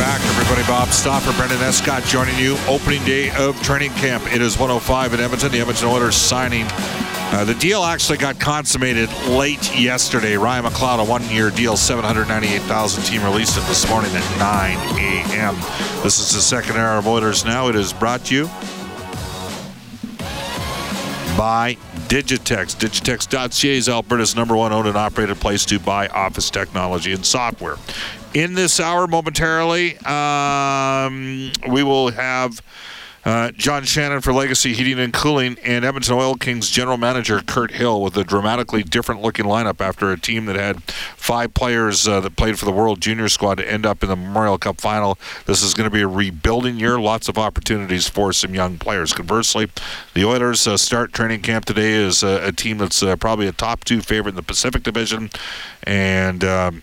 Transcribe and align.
Back, 0.00 0.22
everybody. 0.22 0.66
Bob 0.66 0.88
Stauffer, 0.88 1.30
Brendan 1.36 1.60
Escott 1.60 2.02
joining 2.04 2.38
you. 2.38 2.56
Opening 2.66 3.04
day 3.04 3.30
of 3.32 3.60
training 3.62 3.90
camp. 3.90 4.24
It 4.32 4.40
is 4.40 4.58
105 4.58 5.12
in 5.12 5.20
Edmonton. 5.20 5.52
The 5.52 5.60
Edmonton 5.60 5.88
Oilers 5.88 6.16
signing. 6.16 6.64
Uh, 6.70 7.44
the 7.44 7.54
deal 7.56 7.84
actually 7.84 8.16
got 8.16 8.40
consummated 8.40 9.12
late 9.28 9.78
yesterday. 9.78 10.38
Ryan 10.38 10.64
McLeod, 10.64 11.02
a 11.02 11.04
one-year 11.04 11.50
deal, 11.50 11.76
798,000. 11.76 13.02
Team 13.04 13.22
released 13.22 13.58
it 13.58 13.64
this 13.64 13.86
morning 13.90 14.10
at 14.14 14.38
9 14.38 14.78
a.m. 15.00 15.54
This 16.02 16.18
is 16.18 16.34
the 16.34 16.40
second 16.40 16.78
hour 16.78 16.96
of 16.96 17.06
Oilers 17.06 17.44
Now. 17.44 17.68
It 17.68 17.76
is 17.76 17.92
brought 17.92 18.24
to 18.24 18.34
you 18.34 18.44
by 21.36 21.76
Digitex. 22.08 22.74
Digitex.ca 22.74 23.76
is 23.76 23.90
Alberta's 23.90 24.34
number 24.34 24.56
one 24.56 24.72
owned 24.72 24.88
and 24.88 24.96
operated 24.96 25.36
place 25.40 25.66
to 25.66 25.78
buy 25.78 26.08
office 26.08 26.48
technology 26.48 27.12
and 27.12 27.26
software. 27.26 27.76
In 28.32 28.54
this 28.54 28.78
hour, 28.78 29.08
momentarily, 29.08 29.98
um, 29.98 31.50
we 31.68 31.82
will 31.82 32.12
have 32.12 32.62
uh, 33.24 33.50
John 33.50 33.82
Shannon 33.82 34.20
for 34.20 34.32
Legacy 34.32 34.72
Heating 34.72 35.00
and 35.00 35.12
Cooling 35.12 35.58
and 35.64 35.84
Edmonton 35.84 36.14
Oil 36.14 36.36
Kings 36.36 36.70
general 36.70 36.96
manager 36.96 37.40
Kirt 37.44 37.72
Hill 37.72 38.00
with 38.00 38.16
a 38.16 38.22
dramatically 38.22 38.84
different 38.84 39.20
looking 39.20 39.46
lineup 39.46 39.80
after 39.80 40.12
a 40.12 40.18
team 40.18 40.46
that 40.46 40.54
had 40.54 40.80
five 40.84 41.54
players 41.54 42.06
uh, 42.06 42.20
that 42.20 42.36
played 42.36 42.56
for 42.56 42.66
the 42.66 42.72
World 42.72 43.00
Junior 43.00 43.28
squad 43.28 43.56
to 43.56 43.68
end 43.68 43.84
up 43.84 44.04
in 44.04 44.08
the 44.08 44.14
Memorial 44.14 44.58
Cup 44.58 44.80
final. 44.80 45.18
This 45.46 45.60
is 45.60 45.74
going 45.74 45.90
to 45.90 45.92
be 45.92 46.02
a 46.02 46.08
rebuilding 46.08 46.78
year, 46.78 47.00
lots 47.00 47.28
of 47.28 47.36
opportunities 47.36 48.08
for 48.08 48.32
some 48.32 48.54
young 48.54 48.78
players. 48.78 49.12
Conversely, 49.12 49.68
the 50.14 50.24
Oilers 50.24 50.68
uh, 50.68 50.76
start 50.76 51.12
training 51.12 51.42
camp 51.42 51.64
today 51.64 52.00
as 52.04 52.22
a, 52.22 52.52
team 52.52 52.78
that's 52.78 53.02
uh, 53.02 53.16
probably 53.16 53.48
a 53.48 53.52
top 53.52 53.82
two 53.82 54.00
favorite 54.00 54.30
in 54.30 54.36
the 54.36 54.42
Pacific 54.42 54.84
Division, 54.84 55.30
and. 55.82 56.44
Um, 56.44 56.82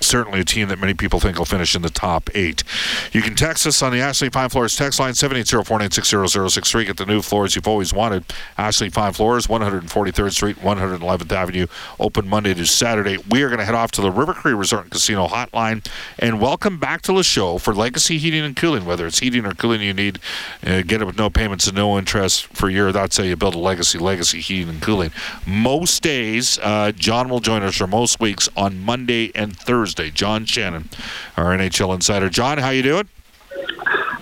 certainly 0.00 0.40
a 0.40 0.44
team 0.44 0.68
that 0.68 0.78
many 0.78 0.94
people 0.94 1.20
think 1.20 1.38
will 1.38 1.44
finish 1.44 1.74
in 1.74 1.82
the 1.82 1.90
top 1.90 2.30
eight. 2.34 2.64
You 3.12 3.22
can 3.22 3.34
text 3.34 3.66
us 3.66 3.82
on 3.82 3.92
the 3.92 4.00
Ashley 4.00 4.30
Fine 4.30 4.48
Floors 4.48 4.76
text 4.76 4.98
line 4.98 5.12
780-496-0063. 5.12 6.86
Get 6.86 6.96
the 6.96 7.06
new 7.06 7.22
floors 7.22 7.54
you've 7.54 7.68
always 7.68 7.92
wanted. 7.92 8.24
Ashley 8.56 8.88
Fine 8.88 9.12
Floors, 9.12 9.46
143rd 9.46 10.32
Street, 10.32 10.56
111th 10.56 11.32
Avenue, 11.32 11.66
open 11.98 12.28
Monday 12.28 12.54
to 12.54 12.66
Saturday. 12.66 13.18
We 13.30 13.42
are 13.42 13.48
going 13.48 13.58
to 13.58 13.64
head 13.64 13.74
off 13.74 13.90
to 13.92 14.00
the 14.00 14.10
River 14.10 14.32
Cree 14.32 14.54
Resort 14.54 14.84
and 14.84 14.90
Casino 14.90 15.26
hotline 15.28 15.86
and 16.18 16.40
welcome 16.40 16.78
back 16.78 17.02
to 17.02 17.12
the 17.12 17.22
show 17.22 17.58
for 17.58 17.74
Legacy 17.74 18.18
Heating 18.18 18.42
and 18.42 18.56
Cooling. 18.56 18.84
Whether 18.84 19.06
it's 19.06 19.18
heating 19.18 19.44
or 19.44 19.52
cooling 19.52 19.82
you 19.82 19.92
need, 19.92 20.18
uh, 20.66 20.82
get 20.82 21.02
it 21.02 21.04
with 21.04 21.18
no 21.18 21.28
payments 21.30 21.66
and 21.66 21.76
no 21.76 21.98
interest 21.98 22.46
for 22.48 22.68
a 22.68 22.72
year. 22.72 22.92
That's 22.92 23.16
how 23.16 23.24
you 23.24 23.36
build 23.36 23.54
a 23.54 23.58
legacy. 23.58 23.98
Legacy 23.98 24.40
Heating 24.40 24.68
and 24.70 24.82
Cooling. 24.82 25.12
Most 25.46 26.02
days, 26.02 26.58
uh, 26.62 26.92
John 26.92 27.28
will 27.28 27.40
join 27.40 27.62
us 27.62 27.76
for 27.76 27.86
most 27.86 28.20
weeks 28.20 28.48
on 28.56 28.78
Monday 28.78 29.30
and 29.34 29.56
Thursday. 29.56 29.89
Thursday. 29.90 30.10
John 30.10 30.44
Shannon, 30.44 30.88
our 31.36 31.46
NHL 31.46 31.92
insider. 31.94 32.28
John, 32.28 32.58
how 32.58 32.70
you 32.70 32.82
doing? 32.82 33.08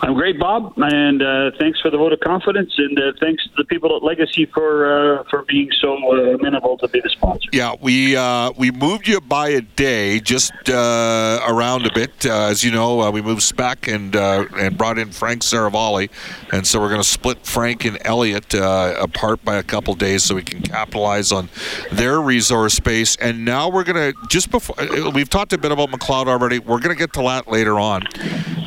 I'm 0.01 0.15
great, 0.15 0.39
Bob, 0.39 0.75
and 0.77 1.23
uh, 1.23 1.51
thanks 1.59 1.81
for 1.81 1.91
the 1.91 1.99
vote 1.99 2.13
of 2.13 2.21
confidence, 2.21 2.73
and 2.79 2.99
uh, 2.99 3.13
thanks 3.21 3.43
to 3.45 3.51
the 3.57 3.65
people 3.65 3.97
at 3.97 4.03
Legacy 4.03 4.47
for 4.47 5.19
uh, 5.19 5.25
for 5.25 5.43
being 5.43 5.71
so 5.81 5.95
uh, 5.95 6.35
amenable 6.35 6.79
to 6.79 6.89
be 6.89 7.01
the 7.01 7.11
sponsor. 7.11 7.49
Yeah, 7.53 7.75
we 7.81 8.17
uh, 8.17 8.53
we 8.57 8.71
moved 8.71 9.09
you 9.09 9.21
by 9.21 9.49
a 9.49 9.61
day, 9.61 10.21
just 10.21 10.53
uh, 10.69 11.41
around 11.47 11.87
a 11.87 11.93
bit. 11.93 12.25
as 12.27 12.63
you 12.63 12.71
know, 12.71 13.11
we 13.11 13.23
moved 13.23 13.43
Spec 13.43 13.89
and 13.89 14.15
and 14.15 14.79
brought 14.79 14.99
in 14.99 15.11
Frank 15.11 15.43
Seravalli, 15.43 16.11
and 16.53 16.67
so 16.67 16.81
we're 16.81 16.91
going 16.91 17.03
to 17.03 17.09
split 17.09 17.45
Frank 17.45 17.85
and 17.85 17.99
Elliotte 18.05 18.55
apart 18.55 19.45
by 19.45 19.57
a 19.57 19.63
couple 19.65 19.95
days 19.95 20.23
so 20.23 20.35
we 20.37 20.43
can 20.43 20.63
capitalize 20.63 21.33
on 21.33 21.49
their 21.91 22.21
resource 22.21 22.75
space. 22.75 23.17
And 23.17 23.45
now 23.45 23.69
we're 23.69 23.85
going 23.85 24.13
to 24.13 24.19
just 24.29 24.51
before 24.51 24.77
we've 25.11 25.31
talked 25.31 25.53
a 25.53 25.59
bit 25.59 25.73
about 25.73 25.91
McLeod 25.91 26.29
already. 26.29 26.61
We're 26.61 26.81
going 26.81 26.95
to 26.95 26.99
get 26.99 27.13
to 27.15 27.23
that 27.23 27.49
later 27.49 27.81
on. 27.81 28.05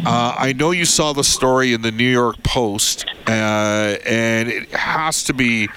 I 0.03 0.53
know 0.53 0.71
you 0.71 0.85
saw 0.85 1.13
the 1.13 1.20
story 1.23 1.73
in 1.73 1.81
the 1.81 1.91
New 1.91 2.09
York 2.09 2.43
Post, 2.43 3.05
uh, 3.27 3.31
and 4.05 4.49
it 4.49 4.69
has 4.71 5.23
to 5.25 5.33
be 5.33 5.69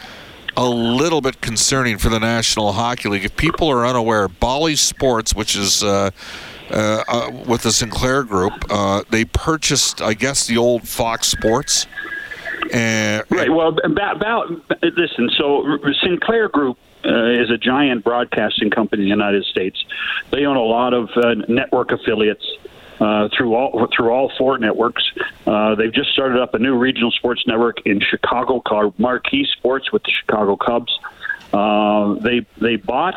a 0.56 0.68
little 0.68 1.20
bit 1.20 1.40
concerning 1.40 1.98
for 1.98 2.08
the 2.08 2.20
National 2.20 2.72
Hockey 2.72 3.08
League. 3.08 3.24
If 3.24 3.36
people 3.36 3.68
are 3.68 3.86
unaware, 3.86 4.28
Bally 4.28 4.76
Sports, 4.76 5.34
which 5.34 5.56
is 5.56 5.82
uh, 5.82 6.10
uh, 6.70 7.04
uh 7.08 7.30
with 7.46 7.62
the 7.62 7.72
Sinclair 7.72 8.22
Group, 8.22 8.52
uh, 8.70 9.02
they 9.10 9.24
purchased, 9.24 10.00
I 10.00 10.14
guess, 10.14 10.46
the 10.46 10.56
old 10.56 10.86
Fox 10.86 11.28
Sports. 11.28 11.86
Right. 12.72 13.50
Well, 13.50 13.76
about, 13.84 14.16
about 14.16 14.50
listen. 14.82 15.28
So 15.36 15.78
Sinclair 16.02 16.48
Group 16.48 16.78
uh, 17.04 17.26
is 17.26 17.50
a 17.50 17.58
giant 17.58 18.04
broadcasting 18.04 18.70
company 18.70 19.02
in 19.02 19.08
the 19.08 19.14
United 19.14 19.44
States. 19.44 19.84
They 20.30 20.46
own 20.46 20.56
a 20.56 20.62
lot 20.62 20.94
of 20.94 21.10
uh, 21.16 21.34
network 21.48 21.92
affiliates 21.92 22.46
uh, 23.00 23.28
through 23.36 23.54
all 23.54 23.88
through 23.94 24.10
all 24.10 24.32
four 24.38 24.58
networks. 24.58 25.02
Uh, 25.46 25.74
they've 25.74 25.92
just 25.92 26.10
started 26.10 26.40
up 26.40 26.54
a 26.54 26.58
new 26.58 26.76
regional 26.76 27.10
sports 27.10 27.42
network 27.46 27.84
in 27.86 28.00
Chicago 28.00 28.60
called 28.60 28.98
Marquee 28.98 29.46
Sports 29.56 29.92
with 29.92 30.02
the 30.04 30.10
Chicago 30.10 30.56
Cubs. 30.56 30.98
Uh, 31.52 32.14
they 32.14 32.46
they 32.60 32.76
bought 32.76 33.16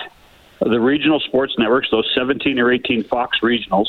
the 0.60 0.80
regional 0.80 1.20
sports 1.20 1.54
networks, 1.58 1.90
those 1.92 2.10
17 2.16 2.60
or 2.60 2.72
18 2.72 3.04
Fox 3.04 3.40
regionals. 3.42 3.88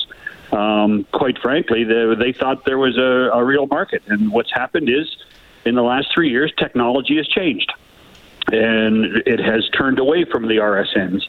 Um, 0.53 1.04
quite 1.12 1.38
frankly, 1.38 1.84
they, 1.84 2.15
they 2.15 2.32
thought 2.32 2.65
there 2.65 2.78
was 2.78 2.97
a, 2.97 3.31
a 3.34 3.44
real 3.44 3.66
market, 3.66 4.03
and 4.06 4.31
what's 4.31 4.53
happened 4.53 4.88
is, 4.88 5.06
in 5.65 5.75
the 5.75 5.82
last 5.82 6.09
three 6.12 6.31
years, 6.31 6.53
technology 6.56 7.16
has 7.16 7.28
changed, 7.28 7.72
and 8.53 9.22
it 9.27 9.41
has 9.41 9.69
turned 9.71 9.98
away 9.98 10.25
from 10.25 10.48
the 10.48 10.56
RSNs. 10.56 11.22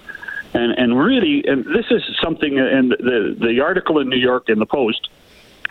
And 0.54 0.72
and 0.78 0.98
really, 0.98 1.46
and 1.48 1.66
this 1.66 1.86
is 1.92 2.04
something. 2.22 2.58
And 2.58 2.92
the 2.92 3.36
the 3.40 3.60
article 3.62 4.00
in 4.00 4.10
New 4.10 4.18
York 4.18 4.50
in 4.50 4.60
the 4.60 4.66
Post, 4.66 5.10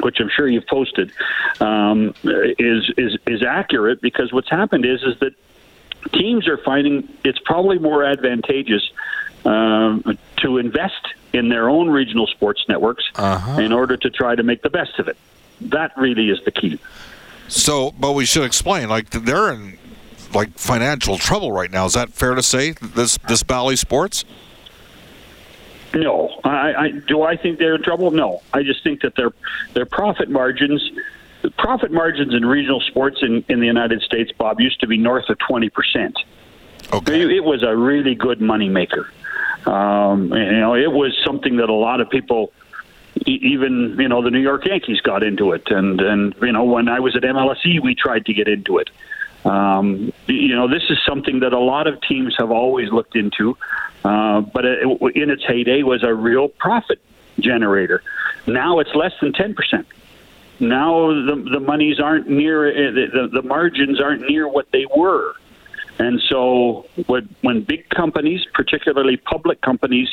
which 0.00 0.20
I'm 0.20 0.28
sure 0.28 0.48
you've 0.48 0.66
posted, 0.66 1.12
um, 1.60 2.14
is 2.24 2.90
is 2.96 3.16
is 3.26 3.42
accurate 3.42 4.00
because 4.00 4.32
what's 4.32 4.50
happened 4.50 4.84
is 4.84 5.02
is 5.02 5.18
that 5.20 5.34
teams 6.12 6.46
are 6.46 6.58
finding 6.58 7.08
it's 7.24 7.40
probably 7.44 7.78
more 7.78 8.04
advantageous 8.04 8.90
um, 9.44 10.18
to 10.36 10.58
invest 10.58 11.08
in 11.32 11.48
their 11.48 11.68
own 11.68 11.90
regional 11.90 12.26
sports 12.26 12.64
networks 12.68 13.04
uh-huh. 13.16 13.60
in 13.60 13.72
order 13.72 13.96
to 13.96 14.10
try 14.10 14.34
to 14.34 14.42
make 14.42 14.62
the 14.62 14.70
best 14.70 14.98
of 14.98 15.08
it. 15.08 15.16
That 15.60 15.92
really 15.96 16.30
is 16.30 16.42
the 16.44 16.50
key. 16.50 16.78
So, 17.48 17.92
but 17.92 18.12
we 18.12 18.24
should 18.24 18.44
explain, 18.44 18.88
like 18.88 19.10
they're 19.10 19.52
in 19.52 19.78
like 20.34 20.56
financial 20.58 21.16
trouble 21.18 21.52
right 21.52 21.70
now. 21.70 21.86
Is 21.86 21.94
that 21.94 22.10
fair 22.10 22.34
to 22.34 22.42
say? 22.42 22.72
This 22.72 23.18
this 23.28 23.42
Bally 23.42 23.76
Sports. 23.76 24.24
No, 25.94 26.40
I, 26.44 26.74
I 26.74 26.90
do. 26.90 27.22
I 27.22 27.36
think 27.36 27.58
they're 27.58 27.76
in 27.76 27.82
trouble. 27.82 28.10
No, 28.10 28.42
I 28.52 28.62
just 28.62 28.82
think 28.84 29.02
that 29.02 29.14
their 29.16 29.32
their 29.72 29.86
profit 29.86 30.28
margins, 30.28 30.90
profit 31.56 31.90
margins 31.90 32.34
in 32.34 32.44
regional 32.44 32.80
sports 32.80 33.18
in, 33.22 33.44
in 33.48 33.60
the 33.60 33.66
United 33.66 34.02
States, 34.02 34.30
Bob, 34.32 34.60
used 34.60 34.80
to 34.80 34.86
be 34.86 34.98
north 34.98 35.28
of 35.28 35.38
twenty 35.38 35.70
percent. 35.70 36.18
Okay, 36.92 37.20
it, 37.20 37.30
it, 37.30 37.44
was 37.44 37.62
a 37.62 37.74
really 37.74 38.14
good 38.14 38.40
moneymaker. 38.40 39.08
Um, 39.66 40.32
you 40.32 40.60
know, 40.60 40.74
it 40.74 40.92
was 40.92 41.16
something 41.24 41.56
that 41.56 41.68
a 41.68 41.74
lot 41.74 42.00
of 42.00 42.10
people, 42.10 42.52
even 43.26 43.96
you 43.98 44.08
know, 44.08 44.22
the 44.22 44.30
New 44.30 44.40
York 44.40 44.66
Yankees 44.66 45.00
got 45.00 45.22
into 45.22 45.52
it, 45.52 45.70
and 45.70 46.00
and 46.00 46.34
you 46.42 46.52
know, 46.52 46.64
when 46.64 46.88
I 46.88 47.00
was 47.00 47.16
at 47.16 47.22
MLSE, 47.22 47.82
we 47.82 47.94
tried 47.94 48.26
to 48.26 48.34
get 48.34 48.46
into 48.46 48.78
it. 48.78 48.90
Um, 49.44 50.12
you 50.26 50.54
know, 50.54 50.68
this 50.68 50.82
is 50.90 50.98
something 51.06 51.40
that 51.40 51.52
a 51.52 51.58
lot 51.58 51.86
of 51.86 52.00
teams 52.02 52.34
have 52.38 52.50
always 52.50 52.90
looked 52.90 53.16
into, 53.16 53.56
uh, 54.04 54.40
but 54.40 54.64
it, 54.64 54.86
in 55.16 55.30
its 55.30 55.44
heyday 55.44 55.82
was 55.82 56.02
a 56.02 56.14
real 56.14 56.48
profit 56.48 57.00
generator. 57.38 58.02
Now 58.46 58.78
it's 58.80 58.94
less 58.94 59.12
than 59.20 59.32
ten 59.32 59.54
percent. 59.54 59.86
Now 60.60 61.08
the 61.08 61.36
the 61.52 61.60
monies 61.60 62.00
aren't 62.00 62.28
near 62.28 62.68
uh, 62.68 62.90
the, 62.92 63.28
the 63.32 63.42
margins 63.42 64.00
aren't 64.00 64.28
near 64.28 64.48
what 64.48 64.66
they 64.72 64.86
were. 64.94 65.34
And 66.00 66.22
so, 66.28 66.86
when, 67.06 67.28
when 67.40 67.62
big 67.62 67.88
companies, 67.88 68.44
particularly 68.54 69.16
public 69.16 69.60
companies, 69.60 70.08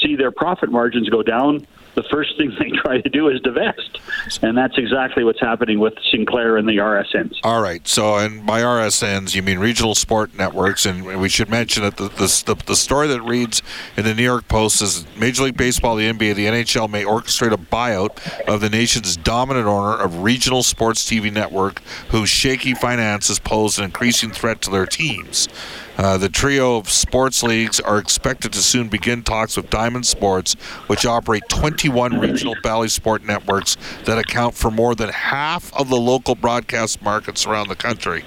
see 0.00 0.16
their 0.16 0.30
profit 0.30 0.70
margins 0.70 1.10
go 1.10 1.22
down, 1.22 1.66
the 1.96 2.04
first 2.10 2.36
thing 2.36 2.52
they 2.58 2.70
try 2.82 3.00
to 3.00 3.08
do 3.08 3.28
is 3.28 3.40
divest. 3.40 3.98
And 4.42 4.56
that's 4.56 4.78
exactly 4.78 5.24
what's 5.24 5.40
happening 5.40 5.80
with 5.80 5.94
Sinclair 6.10 6.56
and 6.56 6.68
the 6.68 6.76
RSNs. 6.76 7.38
All 7.42 7.60
right. 7.60 7.86
So, 7.88 8.16
and 8.16 8.46
by 8.46 8.60
RSNs, 8.60 9.34
you 9.34 9.42
mean 9.42 9.58
regional 9.58 9.94
sport 9.94 10.36
networks. 10.36 10.86
And 10.86 11.20
we 11.20 11.28
should 11.28 11.48
mention 11.48 11.82
that 11.82 11.96
the, 11.96 12.08
the, 12.08 12.62
the 12.66 12.76
story 12.76 13.08
that 13.08 13.22
reads 13.22 13.62
in 13.96 14.04
the 14.04 14.14
New 14.14 14.22
York 14.22 14.46
Post 14.46 14.82
is 14.82 15.06
Major 15.16 15.44
League 15.44 15.56
Baseball, 15.56 15.96
the 15.96 16.10
NBA, 16.12 16.34
the 16.34 16.46
NHL 16.46 16.88
may 16.90 17.04
orchestrate 17.04 17.52
a 17.52 17.56
buyout 17.56 18.46
of 18.46 18.60
the 18.60 18.70
nation's 18.70 19.16
dominant 19.16 19.66
owner 19.66 19.96
of 19.96 20.22
regional 20.22 20.62
sports 20.62 21.04
TV 21.04 21.32
network, 21.32 21.80
whose 22.10 22.28
shaky 22.28 22.74
finances 22.74 23.38
pose 23.38 23.78
an 23.78 23.84
increasing 23.84 24.30
threat 24.30 24.60
to 24.62 24.70
their 24.70 24.86
teams. 24.86 25.48
Uh, 25.96 26.18
the 26.18 26.28
trio 26.28 26.76
of 26.76 26.90
sports 26.90 27.42
leagues 27.42 27.80
are 27.80 27.98
expected 27.98 28.52
to 28.52 28.58
soon 28.58 28.88
begin 28.88 29.22
talks 29.22 29.56
with 29.56 29.70
Diamond 29.70 30.06
Sports, 30.06 30.54
which 30.86 31.06
operate 31.06 31.42
21 31.48 32.18
regional 32.20 32.54
Bally 32.62 32.88
Sport 32.88 33.24
networks 33.24 33.76
that 34.04 34.18
account 34.18 34.54
for 34.54 34.70
more 34.70 34.94
than 34.94 35.08
half 35.08 35.74
of 35.74 35.88
the 35.88 35.96
local 35.96 36.34
broadcast 36.34 37.02
markets 37.02 37.46
around 37.46 37.68
the 37.68 37.76
country. 37.76 38.24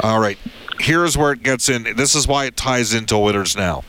All 0.00 0.20
right, 0.20 0.38
here's 0.78 1.16
where 1.16 1.32
it 1.32 1.42
gets 1.42 1.68
in. 1.68 1.96
This 1.96 2.14
is 2.14 2.28
why 2.28 2.44
it 2.44 2.56
ties 2.56 2.92
into 2.92 3.14
Oilers 3.14 3.56
now. 3.56 3.82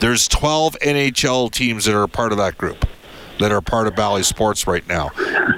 There's 0.00 0.28
12 0.28 0.76
NHL 0.82 1.50
teams 1.50 1.86
that 1.86 1.96
are 1.96 2.06
part 2.06 2.32
of 2.32 2.38
that 2.38 2.58
group 2.58 2.86
that 3.38 3.50
are 3.50 3.60
part 3.60 3.86
of 3.86 3.96
Bally 3.96 4.22
Sports 4.22 4.66
right 4.66 4.86
now. 4.86 5.10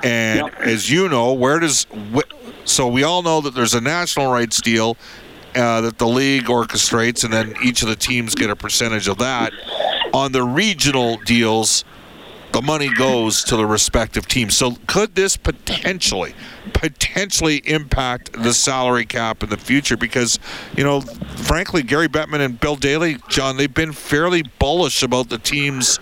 And 0.02 0.40
yep. 0.40 0.54
as 0.60 0.90
you 0.90 1.08
know, 1.08 1.32
where 1.32 1.58
does 1.58 1.86
so 2.64 2.88
we 2.88 3.02
all 3.02 3.22
know 3.22 3.40
that 3.40 3.54
there's 3.54 3.74
a 3.74 3.80
national 3.80 4.32
rights 4.32 4.60
deal 4.60 4.96
uh, 5.56 5.80
that 5.80 5.98
the 5.98 6.06
league 6.06 6.44
orchestrates, 6.44 7.24
and 7.24 7.32
then 7.32 7.54
each 7.64 7.82
of 7.82 7.88
the 7.88 7.96
teams 7.96 8.34
get 8.34 8.50
a 8.50 8.56
percentage 8.56 9.08
of 9.08 9.18
that. 9.18 9.52
On 10.12 10.32
the 10.32 10.42
regional 10.42 11.16
deals, 11.18 11.84
the 12.52 12.62
money 12.62 12.88
goes 12.88 13.44
to 13.44 13.54
the 13.54 13.66
respective 13.66 14.26
teams. 14.26 14.56
So 14.56 14.76
could 14.86 15.14
this 15.14 15.36
potentially, 15.36 16.34
potentially 16.72 17.58
impact 17.66 18.32
the 18.32 18.54
salary 18.54 19.04
cap 19.04 19.42
in 19.42 19.50
the 19.50 19.58
future? 19.58 19.96
Because, 19.96 20.38
you 20.74 20.82
know, 20.82 21.02
frankly, 21.02 21.82
Gary 21.82 22.08
Bettman 22.08 22.40
and 22.40 22.58
Bill 22.58 22.76
Daly, 22.76 23.18
John, 23.28 23.58
they've 23.58 23.72
been 23.72 23.92
fairly 23.92 24.42
bullish 24.58 25.02
about 25.02 25.28
the 25.28 25.36
team's 25.36 25.98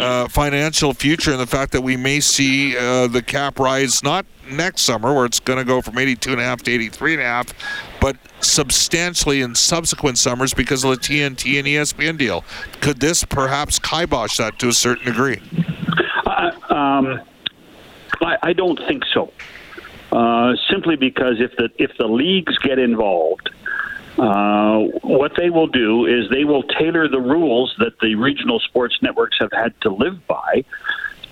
uh, 0.00 0.28
financial 0.28 0.94
future 0.94 1.32
and 1.32 1.40
the 1.40 1.46
fact 1.46 1.72
that 1.72 1.82
we 1.82 1.96
may 1.96 2.20
see 2.20 2.76
uh, 2.76 3.08
the 3.08 3.22
cap 3.22 3.58
rise 3.58 4.04
not 4.04 4.26
next 4.48 4.82
summer, 4.82 5.12
where 5.12 5.24
it's 5.24 5.40
going 5.40 5.58
to 5.58 5.64
go 5.64 5.80
from 5.80 5.98
82 5.98 6.32
and 6.32 6.40
a 6.40 6.44
half 6.44 6.62
to 6.62 6.70
83 6.70 7.14
and 7.14 7.22
a 7.22 7.24
half, 7.24 7.95
but 8.06 8.16
substantially 8.38 9.40
in 9.40 9.52
subsequent 9.52 10.16
summers 10.16 10.54
because 10.54 10.84
of 10.84 10.90
the 10.90 10.96
TNT 10.96 11.58
and 11.58 11.66
ESPN 11.66 12.16
deal. 12.16 12.44
Could 12.80 13.00
this 13.00 13.24
perhaps 13.24 13.80
kibosh 13.80 14.36
that 14.36 14.60
to 14.60 14.68
a 14.68 14.72
certain 14.72 15.06
degree? 15.06 15.42
Uh, 16.24 16.52
um, 16.72 17.20
I, 18.20 18.36
I, 18.44 18.52
don't 18.52 18.78
think 18.86 19.02
so. 19.12 19.32
Uh, 20.12 20.54
simply 20.70 20.94
because 20.94 21.40
if 21.40 21.56
the 21.56 21.68
if 21.78 21.90
the 21.98 22.06
leagues 22.06 22.56
get 22.58 22.78
involved, 22.78 23.50
uh, 24.18 24.78
what 25.02 25.32
they 25.36 25.50
will 25.50 25.66
do 25.66 26.06
is 26.06 26.30
they 26.30 26.44
will 26.44 26.62
tailor 26.62 27.08
the 27.08 27.20
rules 27.20 27.74
that 27.80 27.98
the 27.98 28.14
regional 28.14 28.60
sports 28.60 28.96
networks 29.02 29.36
have 29.40 29.50
had 29.50 29.74
to 29.80 29.90
live 29.90 30.24
by 30.28 30.64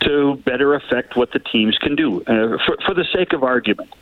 to 0.00 0.42
better 0.44 0.74
affect 0.74 1.14
what 1.14 1.30
the 1.30 1.38
teams 1.38 1.78
can 1.78 1.94
do. 1.94 2.20
Uh, 2.22 2.58
for, 2.66 2.76
for 2.84 2.94
the 2.94 3.04
sake 3.12 3.32
of 3.32 3.44
argument, 3.44 3.94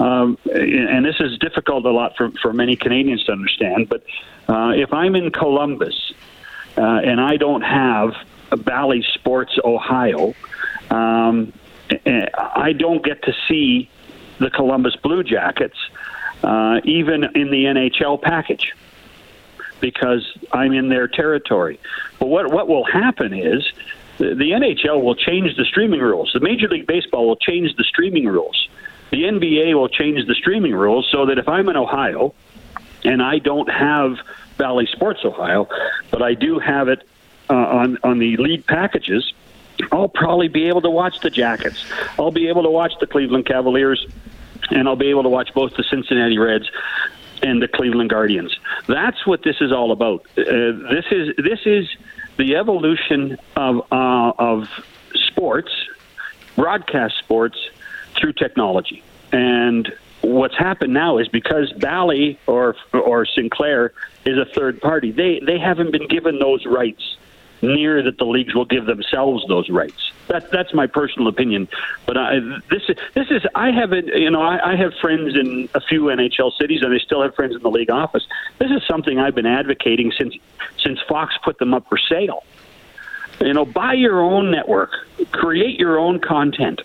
um, 0.00 0.38
and 0.52 1.04
this 1.04 1.16
is 1.20 1.38
difficult 1.38 1.84
a 1.84 1.90
lot 1.90 2.16
for, 2.16 2.30
for 2.42 2.52
many 2.52 2.76
Canadians 2.76 3.24
to 3.24 3.32
understand, 3.32 3.88
but 3.88 4.02
uh, 4.48 4.72
if 4.74 4.92
I'm 4.92 5.14
in 5.16 5.30
Columbus 5.30 6.12
uh, 6.76 6.80
and 6.80 7.20
I 7.20 7.36
don't 7.36 7.62
have 7.62 8.14
a 8.50 8.56
Bally 8.56 9.04
Sports 9.14 9.58
Ohio, 9.62 10.34
um, 10.90 11.52
I 12.36 12.74
don't 12.78 13.04
get 13.04 13.22
to 13.24 13.34
see 13.48 13.88
the 14.38 14.50
Columbus 14.50 14.94
Blue 14.96 15.24
Jackets, 15.24 15.76
uh, 16.42 16.80
even 16.84 17.24
in 17.34 17.50
the 17.50 17.64
NHL 17.64 18.22
package, 18.22 18.74
because 19.80 20.36
I'm 20.52 20.72
in 20.72 20.88
their 20.88 21.08
territory. 21.08 21.80
But 22.18 22.26
what 22.26 22.52
what 22.52 22.68
will 22.68 22.84
happen 22.84 23.32
is 23.32 23.70
the, 24.18 24.34
the 24.34 24.50
NHL 24.52 25.02
will 25.02 25.14
change 25.14 25.56
the 25.56 25.64
streaming 25.64 26.00
rules. 26.00 26.30
The 26.32 26.40
Major 26.40 26.68
League 26.68 26.86
Baseball 26.86 27.26
will 27.26 27.36
change 27.36 27.74
the 27.76 27.84
streaming 27.84 28.26
rules 28.26 28.68
the 29.10 29.24
NBA 29.24 29.74
will 29.74 29.88
change 29.88 30.26
the 30.26 30.34
streaming 30.34 30.74
rules 30.74 31.08
so 31.10 31.26
that 31.26 31.38
if 31.38 31.48
I'm 31.48 31.68
in 31.68 31.76
Ohio 31.76 32.34
and 33.04 33.22
I 33.22 33.38
don't 33.38 33.70
have 33.70 34.18
Bally 34.56 34.86
Sports 34.92 35.20
Ohio, 35.24 35.68
but 36.10 36.22
I 36.22 36.34
do 36.34 36.58
have 36.58 36.88
it 36.88 37.08
uh, 37.48 37.54
on 37.54 37.98
on 38.02 38.18
the 38.18 38.36
lead 38.36 38.66
packages, 38.66 39.32
I'll 39.92 40.08
probably 40.08 40.48
be 40.48 40.68
able 40.68 40.82
to 40.82 40.90
watch 40.90 41.20
the 41.20 41.30
Jackets. 41.30 41.84
I'll 42.18 42.30
be 42.30 42.48
able 42.48 42.64
to 42.64 42.70
watch 42.70 42.92
the 43.00 43.06
Cleveland 43.06 43.46
Cavaliers, 43.46 44.06
and 44.70 44.88
I'll 44.88 44.96
be 44.96 45.10
able 45.10 45.22
to 45.22 45.28
watch 45.28 45.54
both 45.54 45.74
the 45.76 45.84
Cincinnati 45.84 46.38
Reds 46.38 46.70
and 47.42 47.62
the 47.62 47.68
Cleveland 47.68 48.10
Guardians. 48.10 48.54
That's 48.86 49.26
what 49.26 49.42
this 49.42 49.56
is 49.60 49.72
all 49.72 49.92
about. 49.92 50.26
Uh, 50.36 50.44
this 50.90 51.06
is 51.10 51.36
this 51.36 51.60
is 51.64 51.88
the 52.36 52.56
evolution 52.56 53.38
of 53.56 53.86
uh, 53.92 54.32
of 54.38 54.68
sports, 55.14 55.70
broadcast 56.56 57.18
sports 57.18 57.56
through 58.18 58.34
technology. 58.34 59.02
And 59.32 59.92
what's 60.20 60.56
happened 60.56 60.94
now 60.94 61.18
is 61.18 61.28
because 61.28 61.72
Bally 61.72 62.38
or 62.46 62.76
or 62.92 63.26
Sinclair 63.26 63.92
is 64.24 64.38
a 64.38 64.44
third 64.44 64.80
party, 64.80 65.10
they 65.10 65.40
they 65.40 65.58
haven't 65.58 65.92
been 65.92 66.08
given 66.08 66.38
those 66.38 66.66
rights 66.66 67.16
near 67.62 68.02
that 68.02 68.18
the 68.18 68.24
leagues 68.24 68.54
will 68.54 68.64
give 68.64 68.86
themselves 68.86 69.44
those 69.48 69.68
rights. 69.68 70.12
That, 70.28 70.50
that's 70.50 70.72
my 70.72 70.86
personal 70.86 71.28
opinion. 71.28 71.68
But 72.06 72.16
I, 72.16 72.38
this 72.70 72.82
is 72.88 72.96
this 73.14 73.30
is 73.30 73.42
I 73.54 73.70
have 73.70 73.92
a, 73.92 74.02
you 74.18 74.30
know 74.30 74.42
I, 74.42 74.72
I 74.72 74.76
have 74.76 74.94
friends 75.00 75.34
in 75.34 75.68
a 75.74 75.80
few 75.80 76.02
NHL 76.04 76.56
cities, 76.56 76.82
and 76.82 76.92
I 76.92 76.98
still 76.98 77.22
have 77.22 77.34
friends 77.34 77.54
in 77.54 77.62
the 77.62 77.70
league 77.70 77.90
office. 77.90 78.26
This 78.58 78.70
is 78.70 78.86
something 78.86 79.18
I've 79.18 79.34
been 79.34 79.46
advocating 79.46 80.12
since 80.12 80.36
since 80.78 81.00
Fox 81.08 81.34
put 81.42 81.58
them 81.58 81.74
up 81.74 81.88
for 81.88 81.98
sale. 81.98 82.44
You 83.40 83.54
know, 83.54 83.64
buy 83.64 83.92
your 83.92 84.20
own 84.20 84.50
network, 84.50 84.90
create 85.30 85.78
your 85.78 85.98
own 85.98 86.18
content 86.18 86.82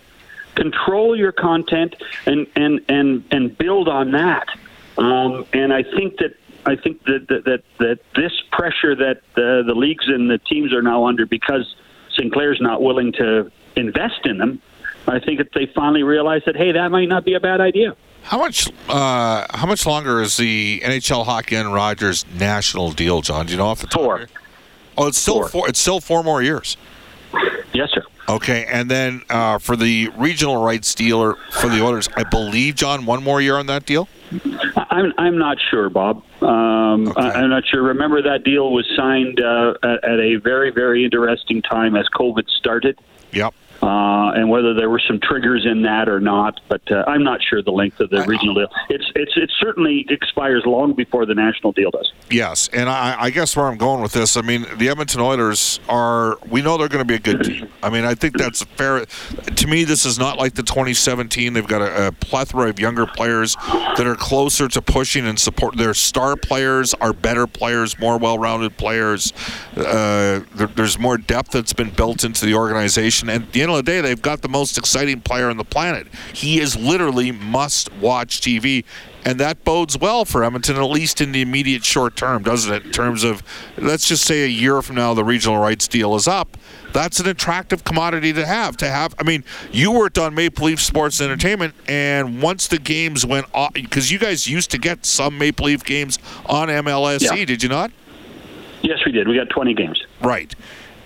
control 0.54 1.16
your 1.16 1.32
content 1.32 1.96
and 2.26 2.46
and 2.56 2.80
and 2.88 3.24
and 3.30 3.56
build 3.56 3.88
on 3.88 4.12
that. 4.12 4.48
Um, 4.98 5.46
and 5.52 5.72
I 5.72 5.82
think 5.82 6.18
that 6.18 6.36
I 6.66 6.76
think 6.76 7.04
that 7.04 7.26
that 7.28 7.44
that, 7.44 7.62
that 7.78 7.98
this 8.16 8.32
pressure 8.52 8.94
that 8.94 9.18
uh, 9.36 9.62
the 9.66 9.74
leagues 9.74 10.06
and 10.08 10.30
the 10.30 10.38
teams 10.38 10.72
are 10.72 10.82
now 10.82 11.06
under 11.06 11.26
because 11.26 11.74
Sinclair's 12.16 12.60
not 12.60 12.82
willing 12.82 13.12
to 13.14 13.50
invest 13.76 14.24
in 14.24 14.38
them. 14.38 14.60
I 15.06 15.18
think 15.18 15.38
that 15.38 15.52
they 15.54 15.66
finally 15.66 16.02
realize 16.02 16.42
that 16.46 16.56
hey, 16.56 16.72
that 16.72 16.90
might 16.90 17.08
not 17.08 17.24
be 17.24 17.34
a 17.34 17.40
bad 17.40 17.60
idea. 17.60 17.96
How 18.22 18.38
much? 18.38 18.70
Uh, 18.88 19.46
how 19.50 19.66
much 19.66 19.84
longer 19.84 20.22
is 20.22 20.38
the 20.38 20.80
NHL 20.82 21.26
Hockey 21.26 21.56
and 21.56 21.72
Rogers 21.74 22.24
national 22.34 22.92
deal, 22.92 23.20
John? 23.20 23.46
Do 23.46 23.52
you 23.52 23.58
know 23.58 23.66
off 23.66 23.80
the 23.80 23.86
top? 23.86 24.00
Four. 24.00 24.28
Oh, 24.96 25.08
it's 25.08 25.18
still 25.18 25.40
four. 25.40 25.48
four. 25.48 25.68
It's 25.68 25.80
still 25.80 26.00
four 26.00 26.22
more 26.22 26.42
years. 26.42 26.78
Yes, 27.74 27.90
sir. 27.92 28.02
Okay, 28.28 28.64
and 28.66 28.90
then 28.90 29.22
uh, 29.28 29.58
for 29.58 29.76
the 29.76 30.08
regional 30.16 30.62
rights 30.62 30.94
dealer 30.94 31.34
for 31.50 31.68
the 31.68 31.82
Oilers, 31.82 32.08
I 32.16 32.22
believe 32.22 32.76
John, 32.76 33.04
one 33.04 33.22
more 33.22 33.40
year 33.40 33.56
on 33.56 33.66
that 33.66 33.84
deal. 33.84 34.08
I'm 34.76 35.12
I'm 35.18 35.38
not 35.38 35.58
sure, 35.70 35.90
Bob. 35.90 36.22
Um, 36.40 37.08
okay. 37.08 37.20
I, 37.20 37.42
am 37.42 37.50
not 37.50 37.66
sure. 37.66 37.82
Remember 37.82 38.22
that 38.22 38.44
deal 38.44 38.72
was 38.72 38.88
signed 38.96 39.40
uh, 39.40 39.74
at, 39.82 40.04
at 40.04 40.20
a 40.20 40.36
very 40.36 40.70
very 40.70 41.04
interesting 41.04 41.60
time 41.62 41.96
as 41.96 42.06
COVID 42.14 42.48
started. 42.48 42.98
Yep 43.32 43.54
uh, 43.84 44.32
and 44.32 44.48
whether 44.48 44.72
there 44.72 44.88
were 44.88 45.00
some 45.06 45.20
triggers 45.20 45.66
in 45.66 45.82
that 45.82 46.08
or 46.08 46.20
not. 46.20 46.60
But 46.68 46.80
uh, 46.90 47.04
I'm 47.06 47.22
not 47.22 47.40
sure 47.42 47.62
the 47.62 47.70
length 47.70 48.00
of 48.00 48.10
the 48.10 48.22
regional 48.22 48.54
deal. 48.54 48.68
It's 48.88 49.04
it's 49.14 49.32
it 49.36 49.50
certainly 49.60 50.06
expires 50.08 50.62
long 50.64 50.94
before 50.94 51.26
the 51.26 51.34
national 51.34 51.72
deal 51.72 51.90
does. 51.90 52.12
Yes, 52.30 52.68
and 52.72 52.88
I, 52.88 53.16
I 53.18 53.30
guess 53.30 53.56
where 53.56 53.66
I'm 53.66 53.76
going 53.76 54.00
with 54.00 54.12
this, 54.12 54.36
I 54.36 54.40
mean, 54.40 54.66
the 54.76 54.88
Edmonton 54.88 55.20
Oilers 55.20 55.80
are. 55.88 56.38
We 56.48 56.62
know 56.62 56.78
they're 56.78 56.88
going 56.88 57.04
to 57.06 57.08
be 57.08 57.14
a 57.14 57.18
good 57.18 57.44
team. 57.44 57.68
I 57.82 57.90
mean, 57.90 58.04
I 58.04 58.14
think 58.14 58.36
that's 58.38 58.62
fair. 58.62 59.04
To 59.04 59.66
me, 59.66 59.84
this 59.84 60.06
is 60.06 60.18
not 60.18 60.38
like 60.38 60.54
the 60.54 60.62
2017. 60.62 61.52
They've 61.52 61.66
got 61.66 61.82
a, 61.82 62.08
a 62.08 62.12
plethora 62.12 62.70
of 62.70 62.80
younger 62.80 63.06
players 63.06 63.56
that 63.96 64.06
are 64.06 64.16
closer 64.16 64.68
to 64.68 64.80
pushing 64.82 65.26
and 65.26 65.38
support. 65.38 65.76
Their 65.76 65.94
star 65.94 66.36
players 66.36 66.94
are 66.94 67.12
better 67.12 67.46
players, 67.46 67.98
more 67.98 68.18
well-rounded 68.18 68.76
players. 68.76 69.32
Uh, 69.76 70.40
there, 70.54 70.68
there's 70.68 70.98
more 70.98 71.18
depth 71.18 71.50
that's 71.50 71.72
been 71.72 71.90
built 71.90 72.24
into 72.24 72.46
the 72.46 72.54
organization, 72.54 73.28
and 73.28 73.54
you 73.54 73.66
know 73.66 73.73
of 73.74 73.84
the 73.84 73.90
day, 73.90 74.00
they've 74.00 74.20
got 74.20 74.42
the 74.42 74.48
most 74.48 74.78
exciting 74.78 75.20
player 75.20 75.50
on 75.50 75.56
the 75.56 75.64
planet. 75.64 76.06
He 76.32 76.60
is 76.60 76.76
literally 76.76 77.32
must-watch 77.32 78.40
TV, 78.40 78.84
and 79.24 79.40
that 79.40 79.64
bodes 79.64 79.98
well 79.98 80.24
for 80.24 80.44
Edmonton, 80.44 80.76
at 80.76 80.82
least 80.82 81.20
in 81.20 81.32
the 81.32 81.40
immediate 81.42 81.84
short 81.84 82.16
term, 82.16 82.42
doesn't 82.42 82.72
it? 82.72 82.84
In 82.84 82.92
terms 82.92 83.24
of, 83.24 83.42
let's 83.78 84.08
just 84.08 84.24
say 84.24 84.44
a 84.44 84.48
year 84.48 84.82
from 84.82 84.96
now, 84.96 85.14
the 85.14 85.24
regional 85.24 85.58
rights 85.58 85.88
deal 85.88 86.14
is 86.14 86.28
up. 86.28 86.56
That's 86.92 87.18
an 87.20 87.28
attractive 87.28 87.84
commodity 87.84 88.32
to 88.34 88.46
have. 88.46 88.76
To 88.78 88.88
have, 88.88 89.14
I 89.18 89.24
mean, 89.24 89.44
you 89.72 89.92
worked 89.92 90.18
on 90.18 90.34
Maple 90.34 90.66
Leaf 90.66 90.80
Sports 90.80 91.20
and 91.20 91.30
Entertainment, 91.30 91.74
and 91.88 92.40
once 92.42 92.68
the 92.68 92.78
games 92.78 93.26
went 93.26 93.46
off, 93.54 93.72
because 93.72 94.12
you 94.12 94.18
guys 94.18 94.46
used 94.46 94.70
to 94.72 94.78
get 94.78 95.04
some 95.04 95.38
Maple 95.38 95.66
Leaf 95.66 95.84
games 95.84 96.18
on 96.46 96.68
MLSE, 96.68 97.22
yeah. 97.22 97.44
did 97.44 97.62
you 97.62 97.68
not? 97.68 97.90
Yes, 98.82 98.98
we 99.06 99.12
did. 99.12 99.26
We 99.26 99.36
got 99.36 99.48
20 99.48 99.72
games. 99.72 100.04
Right, 100.20 100.54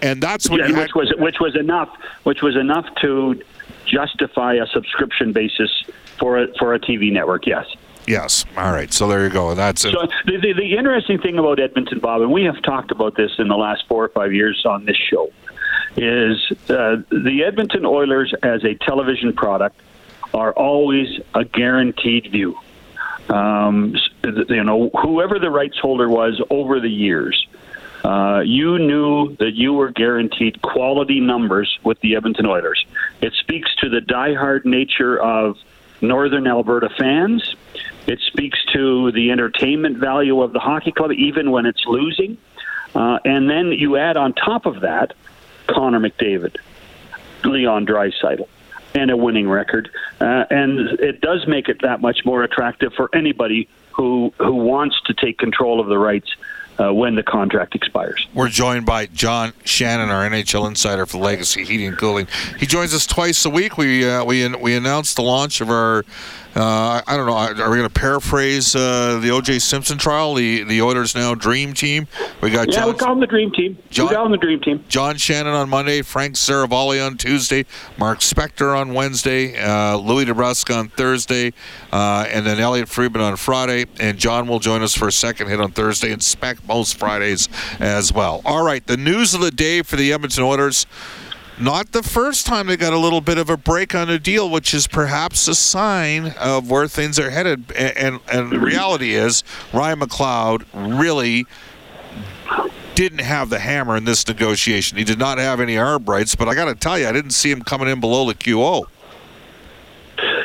and 0.02 0.22
that's 0.22 0.48
what 0.48 0.60
yeah, 0.60 0.66
which 0.66 0.76
had, 0.76 0.94
was 0.94 1.12
which 1.18 1.40
was 1.40 1.56
enough, 1.56 1.90
which 2.24 2.42
was 2.42 2.56
enough 2.56 2.86
to 3.02 3.40
justify 3.86 4.54
a 4.54 4.66
subscription 4.66 5.32
basis 5.32 5.70
for 6.18 6.38
a, 6.38 6.48
for 6.58 6.74
a 6.74 6.80
TV 6.80 7.12
network. 7.12 7.46
Yes. 7.46 7.66
Yes. 8.06 8.46
All 8.56 8.72
right. 8.72 8.92
So 8.92 9.06
there 9.06 9.22
you 9.22 9.30
go. 9.30 9.54
That's 9.54 9.84
it. 9.84 9.92
So 9.92 10.06
the, 10.24 10.38
the, 10.38 10.52
the 10.54 10.76
interesting 10.76 11.18
thing 11.18 11.38
about 11.38 11.60
Edmonton, 11.60 11.98
Bob, 11.98 12.22
and 12.22 12.32
we 12.32 12.44
have 12.44 12.60
talked 12.62 12.90
about 12.90 13.16
this 13.16 13.32
in 13.38 13.48
the 13.48 13.56
last 13.56 13.86
four 13.86 14.02
or 14.02 14.08
five 14.08 14.32
years 14.32 14.64
on 14.64 14.86
this 14.86 14.96
show, 14.96 15.30
is 15.96 16.36
uh, 16.70 16.96
the 17.10 17.44
Edmonton 17.46 17.84
Oilers 17.84 18.32
as 18.42 18.64
a 18.64 18.74
television 18.76 19.34
product 19.34 19.80
are 20.32 20.52
always 20.52 21.20
a 21.34 21.44
guaranteed 21.44 22.30
view. 22.30 22.58
Um, 23.28 23.94
you 24.24 24.64
know, 24.64 24.90
whoever 25.02 25.38
the 25.38 25.50
rights 25.50 25.78
holder 25.78 26.08
was 26.08 26.40
over 26.48 26.80
the 26.80 26.88
years, 26.88 27.46
uh, 28.04 28.40
you 28.44 28.78
knew 28.78 29.36
that 29.36 29.54
you 29.54 29.72
were 29.72 29.90
guaranteed 29.90 30.62
quality 30.62 31.20
numbers 31.20 31.78
with 31.82 32.00
the 32.00 32.16
Edmonton 32.16 32.46
Oilers. 32.46 32.84
It 33.20 33.32
speaks 33.34 33.74
to 33.76 33.88
the 33.88 34.00
diehard 34.00 34.64
nature 34.64 35.20
of 35.20 35.58
Northern 36.00 36.46
Alberta 36.46 36.88
fans. 36.96 37.56
It 38.06 38.20
speaks 38.20 38.64
to 38.72 39.10
the 39.12 39.30
entertainment 39.30 39.98
value 39.98 40.40
of 40.42 40.52
the 40.52 40.60
hockey 40.60 40.92
club, 40.92 41.12
even 41.12 41.50
when 41.50 41.66
it's 41.66 41.84
losing. 41.86 42.38
Uh, 42.94 43.18
and 43.24 43.50
then 43.50 43.72
you 43.72 43.96
add 43.96 44.16
on 44.16 44.32
top 44.32 44.66
of 44.66 44.80
that 44.80 45.12
Connor 45.66 46.00
McDavid, 46.00 46.56
Leon 47.44 47.86
Draisaitl, 47.86 48.48
and 48.94 49.10
a 49.10 49.16
winning 49.16 49.48
record. 49.48 49.90
Uh, 50.20 50.44
and 50.50 50.78
it 51.00 51.20
does 51.20 51.46
make 51.46 51.68
it 51.68 51.82
that 51.82 52.00
much 52.00 52.24
more 52.24 52.42
attractive 52.42 52.94
for 52.94 53.10
anybody 53.14 53.68
who 53.92 54.32
who 54.38 54.54
wants 54.54 55.00
to 55.06 55.14
take 55.14 55.38
control 55.38 55.80
of 55.80 55.88
the 55.88 55.98
rights 55.98 56.30
uh, 56.78 56.92
when 56.92 57.14
the 57.14 57.22
contract 57.22 57.74
expires. 57.74 58.26
We're 58.34 58.48
joined 58.48 58.86
by 58.86 59.06
John 59.06 59.52
Shannon, 59.64 60.10
our 60.10 60.28
NHL 60.28 60.66
insider 60.68 61.06
for 61.06 61.18
Legacy 61.18 61.64
Heating 61.64 61.88
and 61.88 61.98
Cooling. 61.98 62.28
He 62.58 62.66
joins 62.66 62.94
us 62.94 63.06
twice 63.06 63.44
a 63.44 63.50
week. 63.50 63.76
We 63.76 64.08
uh, 64.08 64.24
we 64.24 64.46
we 64.54 64.76
announced 64.76 65.16
the 65.16 65.22
launch 65.22 65.60
of 65.60 65.70
our 65.70 66.04
I 66.64 67.16
don't 67.16 67.26
know. 67.26 67.34
Are 67.34 67.70
we 67.70 67.76
going 67.76 67.88
to 67.88 67.90
paraphrase 67.90 68.74
uh, 68.74 69.18
the 69.20 69.30
O.J. 69.30 69.58
Simpson 69.58 69.98
trial? 69.98 70.34
The 70.34 70.64
the 70.64 70.82
Oilers 70.82 71.14
now 71.14 71.34
Dream 71.34 71.72
Team. 71.72 72.06
We 72.40 72.50
got 72.50 72.68
yeah, 72.68 72.80
John, 72.80 72.88
we 72.88 72.94
call 72.94 73.08
them 73.10 73.20
the 73.20 73.26
Dream 73.26 73.52
Team. 73.52 73.78
John, 73.90 74.08
we 74.08 74.14
call 74.14 74.24
them 74.24 74.32
the 74.32 74.38
Dream 74.38 74.60
Team. 74.60 74.84
John 74.88 75.16
Shannon 75.16 75.52
on 75.52 75.68
Monday, 75.68 76.02
Frank 76.02 76.34
Seravalli 76.34 77.04
on 77.04 77.16
Tuesday, 77.16 77.66
Mark 77.98 78.20
Spector 78.20 78.76
on 78.78 78.94
Wednesday, 78.94 79.56
uh, 79.58 79.96
Louie 79.96 80.24
DeBrusk 80.24 80.74
on 80.76 80.88
Thursday, 80.88 81.52
uh, 81.92 82.26
and 82.28 82.46
then 82.46 82.58
Elliotte 82.58 82.88
Friedman 82.88 83.22
on 83.22 83.36
Friday. 83.36 83.86
And 84.00 84.18
John 84.18 84.48
will 84.48 84.58
join 84.58 84.82
us 84.82 84.94
for 84.94 85.08
a 85.08 85.12
second 85.12 85.48
hit 85.48 85.60
on 85.60 85.72
Thursday 85.72 86.12
and 86.12 86.22
Spec 86.22 86.66
most 86.66 86.98
Fridays 86.98 87.48
as 87.78 88.12
well. 88.12 88.42
All 88.44 88.64
right, 88.64 88.86
the 88.86 88.96
news 88.96 89.34
of 89.34 89.40
the 89.40 89.50
day 89.50 89.82
for 89.82 89.96
the 89.96 90.12
Edmonton 90.12 90.44
Oilers. 90.44 90.86
Not 91.60 91.90
the 91.90 92.04
first 92.04 92.46
time 92.46 92.68
they 92.68 92.76
got 92.76 92.92
a 92.92 92.98
little 92.98 93.20
bit 93.20 93.36
of 93.36 93.50
a 93.50 93.56
break 93.56 93.94
on 93.94 94.08
a 94.08 94.18
deal, 94.18 94.48
which 94.48 94.72
is 94.72 94.86
perhaps 94.86 95.48
a 95.48 95.56
sign 95.56 96.26
of 96.38 96.70
where 96.70 96.86
things 96.86 97.18
are 97.18 97.30
headed. 97.30 97.72
And, 97.72 97.96
and, 97.96 98.20
and 98.30 98.52
the 98.52 98.60
reality 98.60 99.14
is, 99.14 99.42
Ryan 99.72 100.00
McLeod 100.00 100.64
really 100.72 101.46
didn't 102.94 103.20
have 103.20 103.50
the 103.50 103.58
hammer 103.58 103.96
in 103.96 104.04
this 104.04 104.26
negotiation. 104.26 104.98
He 104.98 105.04
did 105.04 105.18
not 105.18 105.38
have 105.38 105.60
any 105.60 105.74
arb 105.74 106.08
rights, 106.08 106.36
but 106.36 106.48
I 106.48 106.54
got 106.54 106.66
to 106.66 106.74
tell 106.76 106.98
you, 106.98 107.08
I 107.08 107.12
didn't 107.12 107.30
see 107.32 107.50
him 107.50 107.62
coming 107.62 107.88
in 107.88 107.98
below 107.98 108.26
the 108.26 108.34
QO. 108.34 108.84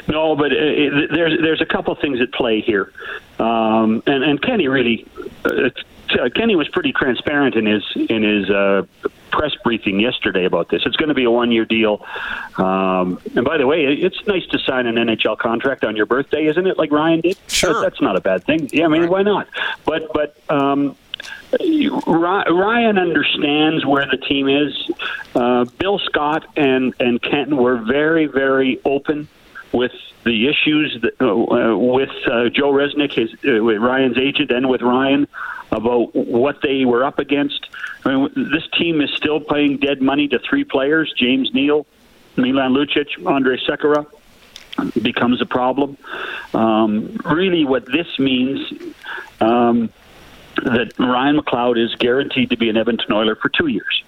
No, 0.07 0.35
but 0.35 0.51
it, 0.51 0.93
it, 0.93 1.11
there's 1.11 1.41
there's 1.41 1.61
a 1.61 1.65
couple 1.65 1.95
things 1.95 2.19
at 2.21 2.31
play 2.31 2.59
here, 2.59 2.91
um, 3.39 4.03
and 4.05 4.23
and 4.23 4.41
Kenny 4.41 4.67
really, 4.67 5.07
uh, 5.45 5.69
Kenny 6.35 6.55
was 6.55 6.67
pretty 6.67 6.91
transparent 6.91 7.55
in 7.55 7.65
his 7.65 7.83
in 7.95 8.21
his 8.21 8.49
uh, 8.49 8.83
press 9.33 9.51
briefing 9.63 9.99
yesterday 9.99 10.45
about 10.45 10.69
this. 10.69 10.83
It's 10.85 10.95
going 10.95 11.09
to 11.09 11.15
be 11.15 11.25
a 11.25 11.31
one 11.31 11.51
year 11.51 11.65
deal. 11.65 12.05
Um, 12.57 13.19
and 13.35 13.43
by 13.43 13.57
the 13.57 13.67
way, 13.67 13.85
it's 13.85 14.25
nice 14.27 14.45
to 14.47 14.59
sign 14.59 14.85
an 14.85 14.95
NHL 14.95 15.37
contract 15.37 15.83
on 15.83 15.95
your 15.95 16.05
birthday, 16.05 16.45
isn't 16.45 16.67
it? 16.67 16.77
Like 16.77 16.91
Ryan 16.91 17.19
did. 17.21 17.37
Sure, 17.47 17.81
that's 17.81 17.99
not 17.99 18.15
a 18.15 18.21
bad 18.21 18.45
thing. 18.45 18.69
Yeah, 18.71 18.85
I 18.85 18.87
mean, 18.87 19.01
right. 19.01 19.09
why 19.09 19.23
not? 19.23 19.47
But 19.85 20.13
but. 20.13 20.37
Um, 20.49 20.95
Ryan 22.07 22.97
understands 22.97 23.85
where 23.85 24.05
the 24.07 24.17
team 24.17 24.49
is. 24.49 24.91
Uh, 25.33 25.63
Bill 25.77 25.99
Scott 25.99 26.45
and 26.57 26.93
and 26.99 27.21
Kenton 27.21 27.55
were 27.55 27.77
very 27.77 28.25
very 28.25 28.81
open 28.83 29.29
with 29.73 29.91
the 30.23 30.47
issues 30.47 31.01
that, 31.01 31.19
uh, 31.19 31.75
with 31.77 32.11
uh, 32.27 32.49
Joe 32.49 32.71
Resnick, 32.71 33.13
his 33.13 33.33
uh, 33.43 33.61
Ryan's 33.61 34.17
agent, 34.17 34.51
and 34.51 34.69
with 34.69 34.81
Ryan 34.81 35.27
about 35.71 36.15
what 36.15 36.61
they 36.61 36.85
were 36.85 37.03
up 37.03 37.19
against. 37.19 37.67
I 38.05 38.15
mean, 38.15 38.31
this 38.35 38.67
team 38.77 39.01
is 39.01 39.11
still 39.11 39.39
paying 39.39 39.77
dead 39.77 40.01
money 40.01 40.27
to 40.29 40.39
three 40.39 40.63
players: 40.63 41.11
James 41.17 41.53
Neal, 41.53 41.85
Milan 42.37 42.73
Lucic, 42.73 43.25
Andre 43.25 43.57
Sekera. 43.57 44.05
Becomes 45.01 45.39
a 45.39 45.45
problem. 45.45 45.97
Um, 46.53 47.17
really, 47.25 47.63
what 47.63 47.85
this 47.85 48.17
means 48.17 48.59
um, 49.39 49.89
that 50.55 50.93
Ryan 50.97 51.37
McLeod 51.37 51.77
is 51.77 51.93
guaranteed 51.95 52.49
to 52.49 52.57
be 52.57 52.69
an 52.69 52.77
Edmonton 52.77 53.11
Oiler 53.13 53.35
for 53.35 53.49
two 53.49 53.67
years, 53.67 54.03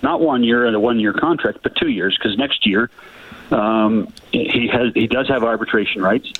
not 0.00 0.20
one 0.20 0.44
year 0.44 0.66
and 0.66 0.76
a 0.76 0.80
one-year 0.80 1.14
contract, 1.14 1.58
but 1.64 1.74
two 1.74 1.88
years, 1.88 2.16
because 2.16 2.38
next 2.38 2.64
year 2.64 2.90
um, 3.52 4.12
he 4.32 4.68
has 4.68 4.92
he 4.94 5.06
does 5.06 5.28
have 5.28 5.44
arbitration 5.44 6.02
rights. 6.02 6.32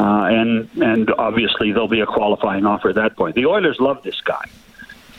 Uh, 0.00 0.28
and 0.30 0.68
and 0.80 1.10
obviously 1.18 1.72
there'll 1.72 1.88
be 1.88 2.00
a 2.00 2.06
qualifying 2.06 2.64
offer 2.64 2.88
at 2.88 2.94
that 2.94 3.16
point. 3.16 3.34
The 3.34 3.46
Oilers 3.46 3.80
love 3.80 4.02
this 4.04 4.20
guy. 4.20 4.44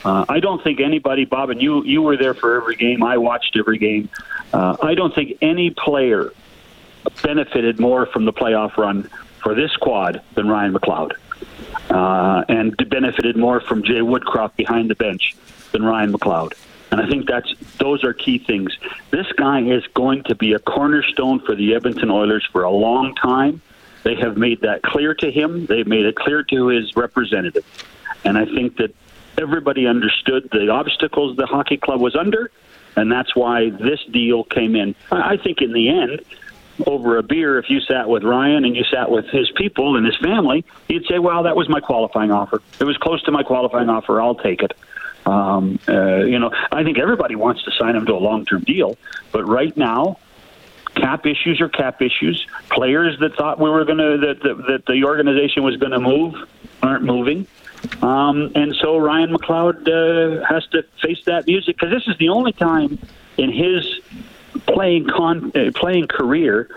Uh, 0.04 0.24
I 0.28 0.40
don't 0.40 0.62
think 0.64 0.80
anybody, 0.80 1.26
Bob, 1.26 1.50
and 1.50 1.60
you 1.60 1.84
you 1.84 2.00
were 2.00 2.16
there 2.16 2.32
for 2.32 2.56
every 2.56 2.76
game. 2.76 3.02
I 3.02 3.18
watched 3.18 3.56
every 3.58 3.76
game. 3.76 4.08
Uh, 4.54 4.76
I 4.82 4.94
don't 4.94 5.14
think 5.14 5.36
any 5.42 5.70
player 5.70 6.32
benefited 7.22 7.78
more 7.78 8.06
from 8.06 8.24
the 8.24 8.32
playoff 8.32 8.76
run 8.78 9.10
for 9.42 9.54
this 9.54 9.70
squad 9.72 10.22
than 10.34 10.48
Ryan 10.48 10.72
McLeod, 10.72 11.12
uh, 11.90 12.44
and 12.48 12.74
benefited 12.88 13.36
more 13.36 13.60
from 13.60 13.82
Jay 13.82 14.00
Woodcroft 14.00 14.56
behind 14.56 14.88
the 14.88 14.94
bench 14.94 15.36
than 15.72 15.82
Ryan 15.82 16.12
McLeod. 16.12 16.54
And 16.90 17.00
I 17.00 17.08
think 17.08 17.28
that's 17.28 17.52
those 17.78 18.02
are 18.04 18.12
key 18.12 18.38
things. 18.38 18.76
This 19.10 19.26
guy 19.36 19.60
is 19.62 19.86
going 19.94 20.24
to 20.24 20.34
be 20.34 20.54
a 20.54 20.58
cornerstone 20.58 21.40
for 21.40 21.54
the 21.54 21.74
Edmonton 21.74 22.10
Oilers 22.10 22.46
for 22.50 22.64
a 22.64 22.70
long 22.70 23.14
time. 23.14 23.62
They 24.02 24.16
have 24.16 24.36
made 24.36 24.62
that 24.62 24.82
clear 24.82 25.14
to 25.14 25.30
him. 25.30 25.66
They've 25.66 25.86
made 25.86 26.06
it 26.06 26.16
clear 26.16 26.42
to 26.44 26.66
his 26.68 26.96
representative. 26.96 27.64
And 28.24 28.36
I 28.36 28.44
think 28.44 28.76
that 28.78 28.94
everybody 29.38 29.86
understood 29.86 30.48
the 30.50 30.68
obstacles 30.70 31.36
the 31.36 31.46
hockey 31.46 31.76
club 31.76 32.00
was 32.00 32.16
under, 32.16 32.50
and 32.96 33.10
that's 33.10 33.36
why 33.36 33.70
this 33.70 34.00
deal 34.10 34.44
came 34.44 34.74
in. 34.74 34.94
I 35.10 35.36
think 35.36 35.62
in 35.62 35.72
the 35.72 35.88
end, 35.88 36.20
over 36.86 37.18
a 37.18 37.22
beer, 37.22 37.58
if 37.58 37.68
you 37.68 37.80
sat 37.80 38.08
with 38.08 38.24
Ryan 38.24 38.64
and 38.64 38.74
you 38.74 38.84
sat 38.84 39.10
with 39.10 39.26
his 39.26 39.50
people 39.52 39.96
and 39.96 40.06
his 40.06 40.16
family, 40.16 40.64
he'd 40.88 41.04
say, 41.06 41.18
well, 41.18 41.42
that 41.42 41.56
was 41.56 41.68
my 41.68 41.80
qualifying 41.80 42.30
offer. 42.30 42.62
It 42.78 42.84
was 42.84 42.96
close 42.96 43.22
to 43.24 43.30
my 43.30 43.42
qualifying 43.42 43.88
offer. 43.88 44.20
I'll 44.20 44.34
take 44.34 44.62
it. 44.62 44.72
Um, 45.26 45.78
uh, 45.88 46.18
you 46.24 46.38
know, 46.38 46.50
I 46.72 46.82
think 46.82 46.98
everybody 46.98 47.36
wants 47.36 47.62
to 47.64 47.70
sign 47.72 47.94
him 47.94 48.06
to 48.06 48.14
a 48.14 48.18
long 48.18 48.44
term 48.44 48.62
deal, 48.62 48.96
but 49.32 49.44
right 49.44 49.76
now, 49.76 50.18
cap 50.94 51.26
issues 51.26 51.60
are 51.60 51.68
cap 51.68 52.02
issues. 52.02 52.46
Players 52.70 53.18
that 53.20 53.36
thought 53.36 53.60
we 53.60 53.68
were 53.70 53.84
going 53.84 53.98
to 53.98 54.26
that, 54.26 54.42
that 54.42 54.66
that 54.68 54.86
the 54.86 55.04
organization 55.04 55.62
was 55.62 55.76
going 55.76 55.92
to 55.92 56.00
move 56.00 56.34
aren't 56.82 57.04
moving. 57.04 57.46
Um, 58.02 58.52
and 58.54 58.74
so 58.74 58.98
Ryan 58.98 59.32
McLeod 59.34 59.88
uh, 59.88 60.44
has 60.44 60.66
to 60.68 60.82
face 61.02 61.22
that 61.26 61.46
music 61.46 61.76
because 61.76 61.90
this 61.90 62.06
is 62.06 62.18
the 62.18 62.28
only 62.28 62.52
time 62.52 62.98
in 63.38 63.50
his 63.50 64.00
playing 64.66 65.06
con- 65.06 65.52
uh, 65.54 65.70
playing 65.74 66.08
career 66.08 66.68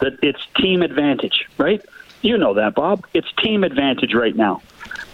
that 0.00 0.18
it's 0.22 0.40
team 0.56 0.82
advantage, 0.82 1.46
right? 1.58 1.82
You 2.22 2.38
know 2.38 2.54
that, 2.54 2.74
Bob. 2.74 3.06
It's 3.14 3.30
team 3.42 3.64
advantage 3.64 4.14
right 4.14 4.34
now. 4.34 4.62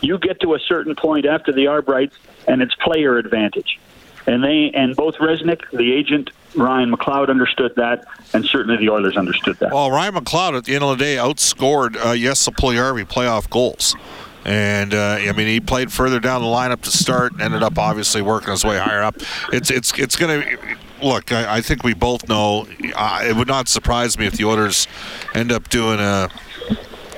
You 0.01 0.19
get 0.19 0.41
to 0.41 0.55
a 0.55 0.59
certain 0.61 0.95
point 0.95 1.27
after 1.27 1.53
the 1.53 1.67
arb 1.67 1.89
rights, 1.89 2.17
and 2.47 2.63
it's 2.63 2.75
player 2.77 3.17
advantage. 3.19 3.79
And 4.27 4.43
they 4.45 4.71
and 4.75 4.95
both 4.95 5.17
Resnick, 5.17 5.69
the 5.73 5.93
agent, 5.93 6.31
Ryan 6.55 6.93
McLeod 6.93 7.29
understood 7.29 7.75
that, 7.77 8.05
and 8.33 8.45
certainly 8.45 8.77
the 8.77 8.91
Oilers 8.91 9.17
understood 9.17 9.57
that. 9.59 9.73
Well, 9.73 9.91
Ryan 9.91 10.15
McLeod 10.15 10.57
at 10.57 10.65
the 10.65 10.75
end 10.75 10.85
of 10.85 10.97
the 10.97 11.05
day 11.05 11.17
outscored 11.17 11.97
uh, 11.97 12.17
Jesse 12.17 12.53
Puljujarvi 12.53 13.05
playoff 13.07 13.51
goals. 13.51 13.97
And 14.45 14.95
uh, 14.95 15.19
I 15.21 15.33
mean, 15.33 15.47
he 15.47 15.61
played 15.61 15.93
further 15.93 16.19
down 16.19 16.43
the 16.43 16.49
lineup 16.49 16.83
to 16.83 16.91
start. 16.91 17.33
Ended 17.41 17.63
up 17.63 17.79
obviously 17.79 18.23
working 18.23 18.51
his 18.51 18.65
way 18.65 18.79
higher 18.79 19.03
up. 19.03 19.17
It's 19.53 19.71
it's 19.71 19.97
it's 19.99 20.17
going 20.17 20.43
to 20.43 20.77
look, 21.03 21.33
I, 21.33 21.57
I, 21.57 21.61
think 21.61 21.85
we 21.85 21.95
both 21.95 22.29
know. 22.29 22.67
Uh, 22.95 23.25
it 23.25 23.37
would 23.37 23.49
not 23.49 23.69
surprise 23.69 24.19
me 24.19 24.27
if 24.27 24.35
the 24.35 24.45
Oilers 24.45 24.87
end 25.35 25.53
up 25.53 25.69
doing 25.69 26.01
a 26.01 26.29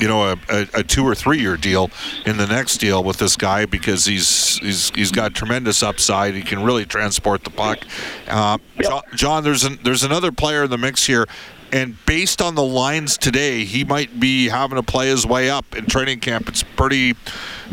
you 0.04 0.11
know, 0.11 0.32
a, 0.32 0.38
a, 0.50 0.68
a, 0.75 0.82
two 0.82 1.02
or 1.02 1.14
three 1.14 1.40
year 1.40 1.56
deal 1.56 1.90
in 2.26 2.37
the 2.37 2.46
next 2.46 2.76
deal 2.76 3.02
with 3.02 3.16
this 3.16 3.38
guy 3.38 3.64
because 3.64 4.04
he's 4.04 4.58
he's 4.58 4.90
he's 4.90 5.11
got 5.11 5.32
tremendous 5.32 5.82
upside. 5.82 6.34
He 6.34 6.42
can 6.42 6.62
really 6.62 6.84
transport 6.84 7.42
the 7.42 7.49
puck. 7.49 7.78
Uh, 8.28 8.58
John, 8.82 9.02
John, 9.14 9.44
there's 9.44 9.64
an, 9.64 9.78
there's 9.82 10.02
another 10.02 10.30
player 10.30 10.64
in 10.64 10.70
the 10.70 10.76
mix 10.76 11.06
here 11.06 11.26
and 11.75 11.97
based 12.07 12.40
on 12.40 12.54
the 12.54 12.62
lines 12.62 13.19
today, 13.19 13.64
he 13.64 13.83
might 13.83 14.21
be 14.21 14.49
having 14.49 14.76
to 14.76 14.83
play 14.85 15.09
his 15.09 15.26
way 15.26 15.50
up 15.50 15.75
in 15.75 15.87
training 15.87 16.21
camp. 16.21 16.49
It's 16.49 16.62
pretty, 16.62 17.16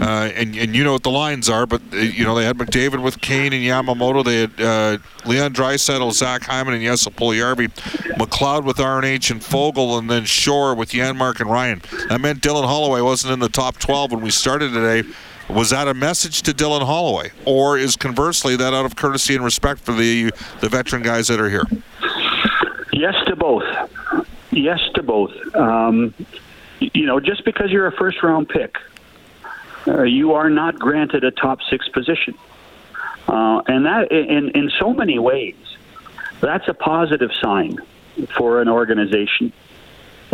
uh, 0.01 0.31
and, 0.33 0.55
and 0.55 0.75
you 0.75 0.83
know 0.83 0.93
what 0.93 1.03
the 1.03 1.11
lines 1.11 1.47
are, 1.47 1.67
but 1.67 1.83
uh, 1.93 1.97
you 1.97 2.23
know 2.23 2.33
they 2.33 2.43
had 2.43 2.57
McDavid 2.57 3.03
with 3.03 3.21
Kane 3.21 3.53
and 3.53 3.63
Yamamoto. 3.63 4.25
They 4.25 4.41
had 4.41 4.59
uh, 4.59 4.97
Leon 5.27 5.53
Draisaitl, 5.53 6.13
Zach 6.13 6.41
Hyman, 6.41 6.73
and 6.73 6.81
Jesse 6.81 7.11
Puljujarvi. 7.11 7.67
McLeod 8.17 8.63
with 8.63 8.77
RNH 8.77 9.29
and 9.29 9.39
Foegele, 9.39 9.99
and 9.99 10.09
then 10.09 10.25
Shore 10.25 10.73
with 10.73 10.89
Janmark 10.89 11.39
and 11.39 11.51
Ryan. 11.51 11.83
That 12.09 12.21
meant 12.21 12.41
Dylan 12.41 12.65
Holloway 12.65 13.01
wasn't 13.01 13.33
in 13.33 13.39
the 13.39 13.49
top 13.49 13.77
12 13.77 14.13
when 14.13 14.21
we 14.21 14.31
started 14.31 14.73
today. 14.73 15.07
Was 15.47 15.69
that 15.69 15.87
a 15.87 15.93
message 15.93 16.41
to 16.43 16.53
Dylan 16.53 16.83
Holloway, 16.83 17.33
or 17.45 17.77
is 17.77 17.95
conversely 17.95 18.55
that 18.55 18.73
out 18.73 18.85
of 18.85 18.95
courtesy 18.95 19.35
and 19.35 19.43
respect 19.43 19.81
for 19.81 19.91
the 19.91 20.31
the 20.59 20.69
veteran 20.69 21.03
guys 21.03 21.27
that 21.27 21.39
are 21.39 21.49
here? 21.49 21.65
Yes 22.93 23.15
to 23.25 23.35
both. 23.35 23.63
Yes 24.51 24.79
to 24.95 25.03
both. 25.03 25.31
Um, 25.55 26.13
you 26.79 27.05
know, 27.05 27.19
just 27.19 27.45
because 27.45 27.71
you're 27.71 27.87
a 27.87 27.91
first 27.91 28.21
round 28.23 28.49
pick, 28.49 28.75
uh, 29.87 30.03
you 30.03 30.33
are 30.33 30.49
not 30.49 30.77
granted 30.77 31.23
a 31.23 31.31
top 31.31 31.59
six 31.69 31.87
position. 31.87 32.37
Uh, 33.27 33.61
and 33.67 33.85
that, 33.85 34.11
in, 34.11 34.49
in 34.49 34.71
so 34.79 34.93
many 34.93 35.19
ways, 35.19 35.55
that's 36.41 36.67
a 36.67 36.73
positive 36.73 37.31
sign 37.41 37.77
for 38.35 38.61
an 38.61 38.67
organization 38.67 39.53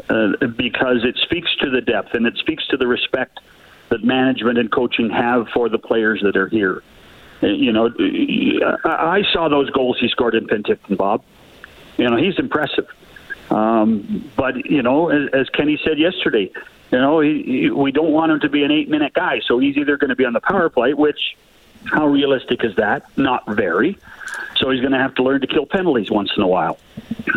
uh, 0.09 0.47
because 0.55 1.03
it 1.03 1.17
speaks 1.17 1.53
to 1.57 1.69
the 1.69 1.81
depth 1.81 2.13
and 2.13 2.25
it 2.25 2.37
speaks 2.37 2.65
to 2.67 2.77
the 2.77 2.87
respect 2.87 3.39
that 3.89 4.03
management 4.03 4.57
and 4.57 4.71
coaching 4.71 5.09
have 5.09 5.47
for 5.49 5.69
the 5.69 5.77
players 5.77 6.21
that 6.23 6.35
are 6.35 6.47
here. 6.47 6.81
Uh, 7.43 7.47
you 7.47 7.71
know, 7.71 7.91
I 8.83 9.23
saw 9.31 9.47
those 9.47 9.69
goals 9.69 9.97
he 9.99 10.07
scored 10.09 10.33
in 10.33 10.47
Penticton, 10.47 10.97
Bob. 10.97 11.23
You 11.97 12.09
know, 12.09 12.17
he's 12.17 12.39
impressive. 12.39 12.87
Um, 13.49 14.29
but 14.35 14.65
you 14.65 14.81
know, 14.81 15.09
as, 15.09 15.29
as 15.33 15.49
Kenny 15.49 15.79
said 15.83 15.99
yesterday, 15.99 16.51
you 16.91 16.97
know, 16.97 17.19
he, 17.19 17.43
he, 17.43 17.69
we 17.69 17.91
don't 17.91 18.11
want 18.11 18.31
him 18.31 18.39
to 18.41 18.49
be 18.49 18.63
an 18.63 18.71
eight-minute 18.71 19.13
guy. 19.13 19.41
So 19.45 19.59
he's 19.59 19.77
either 19.77 19.97
going 19.97 20.09
to 20.09 20.15
be 20.15 20.25
on 20.25 20.33
the 20.33 20.39
power 20.39 20.69
play, 20.69 20.93
which 20.93 21.37
how 21.85 22.07
realistic 22.07 22.63
is 22.63 22.75
that? 22.75 23.05
Not 23.17 23.45
very. 23.47 23.97
So 24.57 24.69
he's 24.71 24.81
going 24.81 24.93
to 24.93 24.99
have 24.99 25.15
to 25.15 25.23
learn 25.23 25.41
to 25.41 25.47
kill 25.47 25.65
penalties 25.65 26.09
once 26.09 26.31
in 26.35 26.43
a 26.43 26.47
while. 26.47 26.77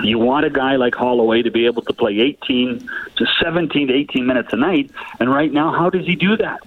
You 0.02 0.18
want 0.18 0.46
a 0.46 0.50
guy 0.50 0.76
like 0.76 0.94
Holloway 0.94 1.42
to 1.42 1.50
be 1.50 1.66
able 1.66 1.82
to 1.82 1.92
play 1.92 2.18
18 2.18 2.88
to 3.16 3.26
17 3.42 3.88
to 3.88 3.94
18 3.94 4.26
minutes 4.26 4.52
a 4.52 4.56
night. 4.56 4.90
And 5.18 5.30
right 5.30 5.52
now, 5.52 5.72
how 5.72 5.90
does 5.90 6.06
he 6.06 6.16
do 6.16 6.36
that? 6.38 6.60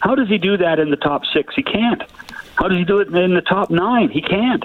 How 0.00 0.14
does 0.14 0.28
he 0.28 0.38
do 0.38 0.56
that 0.56 0.78
in 0.78 0.90
the 0.90 0.96
top 0.96 1.24
six? 1.26 1.54
He 1.54 1.62
can't. 1.62 2.02
How 2.54 2.68
does 2.68 2.78
he 2.78 2.84
do 2.84 2.98
it 2.98 3.08
in 3.14 3.34
the 3.34 3.42
top 3.42 3.70
nine? 3.70 4.08
He 4.08 4.22
can't. 4.22 4.64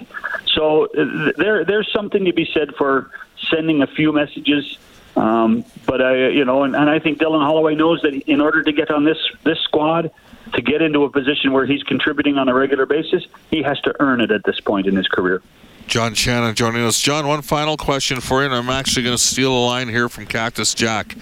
So 0.53 0.85
uh, 0.85 1.31
there, 1.37 1.65
there's 1.65 1.91
something 1.91 2.25
to 2.25 2.33
be 2.33 2.49
said 2.53 2.75
for 2.75 3.11
sending 3.49 3.81
a 3.81 3.87
few 3.87 4.11
messages. 4.11 4.77
Um, 5.15 5.63
but 5.85 6.01
I, 6.01 6.27
you 6.29 6.43
know, 6.43 6.63
and, 6.63 6.75
and 6.75 6.89
I 6.89 6.99
think 6.99 7.19
Dylan 7.19 7.41
Holloway 7.41 7.75
knows 7.75 8.01
that 8.01 8.13
in 8.13 8.41
order 8.41 8.63
to 8.63 8.71
get 8.71 8.91
on 8.91 9.05
this 9.05 9.17
this 9.43 9.59
squad, 9.59 10.11
to 10.53 10.61
get 10.61 10.81
into 10.81 11.03
a 11.03 11.09
position 11.09 11.53
where 11.53 11.65
he's 11.65 11.83
contributing 11.83 12.37
on 12.37 12.49
a 12.49 12.53
regular 12.53 12.85
basis, 12.85 13.25
he 13.49 13.63
has 13.63 13.79
to 13.81 13.95
earn 13.99 14.21
it 14.21 14.31
at 14.31 14.43
this 14.43 14.59
point 14.59 14.87
in 14.87 14.95
his 14.95 15.07
career. 15.07 15.41
John 15.87 16.13
Shannon 16.15 16.55
joining 16.55 16.83
us. 16.83 16.99
John, 16.99 17.27
one 17.27 17.41
final 17.41 17.77
question 17.77 18.19
for 18.19 18.39
you, 18.41 18.45
and 18.45 18.55
I'm 18.55 18.69
actually 18.69 19.03
going 19.03 19.15
to 19.15 19.21
steal 19.23 19.53
a 19.53 19.63
line 19.65 19.87
here 19.87 20.09
from 20.09 20.25
Cactus 20.25 20.73
Jack. 20.73 21.15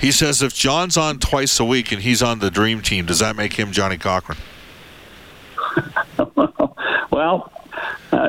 He 0.00 0.10
says 0.10 0.40
if 0.40 0.54
John's 0.54 0.96
on 0.96 1.18
twice 1.18 1.60
a 1.60 1.64
week 1.64 1.92
and 1.92 2.00
he's 2.00 2.22
on 2.22 2.38
the 2.38 2.50
dream 2.50 2.80
team, 2.80 3.04
does 3.04 3.18
that 3.18 3.36
make 3.36 3.52
him 3.52 3.70
Johnnie 3.70 3.98
Cochran? 3.98 4.38
well, 7.10 7.52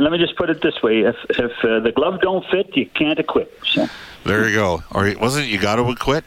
let 0.02 0.12
me 0.12 0.18
just 0.18 0.36
put 0.36 0.50
it 0.50 0.62
this 0.62 0.82
way: 0.82 1.02
if 1.02 1.16
if 1.30 1.52
uh, 1.64 1.80
the 1.80 1.92
glove 1.92 2.22
don't 2.22 2.46
fit, 2.48 2.76
you 2.76 2.88
can't 2.88 3.20
acquit. 3.20 3.52
So. 3.66 3.88
There 4.24 4.48
you 4.48 4.56
go. 4.56 4.84
Or 4.92 5.12
wasn't 5.20 5.48
it 5.48 5.50
you 5.50 5.60
got 5.60 5.78
to 5.78 5.84
acquit? 5.84 6.24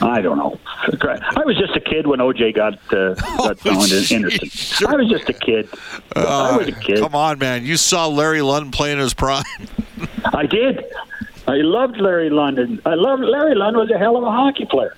I 0.00 0.20
don't 0.20 0.38
know. 0.38 0.58
I 0.84 1.42
was 1.44 1.56
just 1.56 1.74
a 1.74 1.80
kid 1.80 2.06
when 2.06 2.20
OJ 2.20 2.54
got 2.54 2.74
uh, 2.92 3.14
got 3.14 3.58
found 3.60 3.90
in 3.90 4.04
Anderson. 4.14 4.48
Sure. 4.48 4.90
I 4.90 4.94
was 4.94 5.08
just 5.08 5.28
a 5.28 5.32
kid. 5.32 5.68
Uh, 6.14 6.52
I 6.52 6.56
was 6.56 6.68
a 6.68 6.72
kid. 6.72 7.00
Come 7.00 7.14
on, 7.14 7.38
man! 7.38 7.64
You 7.64 7.76
saw 7.76 8.06
Larry 8.06 8.42
Lund 8.42 8.72
playing 8.72 8.98
his 8.98 9.14
prime. 9.14 9.44
I 10.26 10.46
did. 10.46 10.84
I 11.48 11.56
loved 11.56 11.98
Larry 11.98 12.30
Lund. 12.30 12.80
I 12.84 12.94
loved 12.94 13.22
Larry 13.22 13.54
Lund 13.54 13.76
was 13.76 13.90
a 13.90 13.98
hell 13.98 14.16
of 14.16 14.22
a 14.22 14.30
hockey 14.30 14.66
player. 14.66 14.94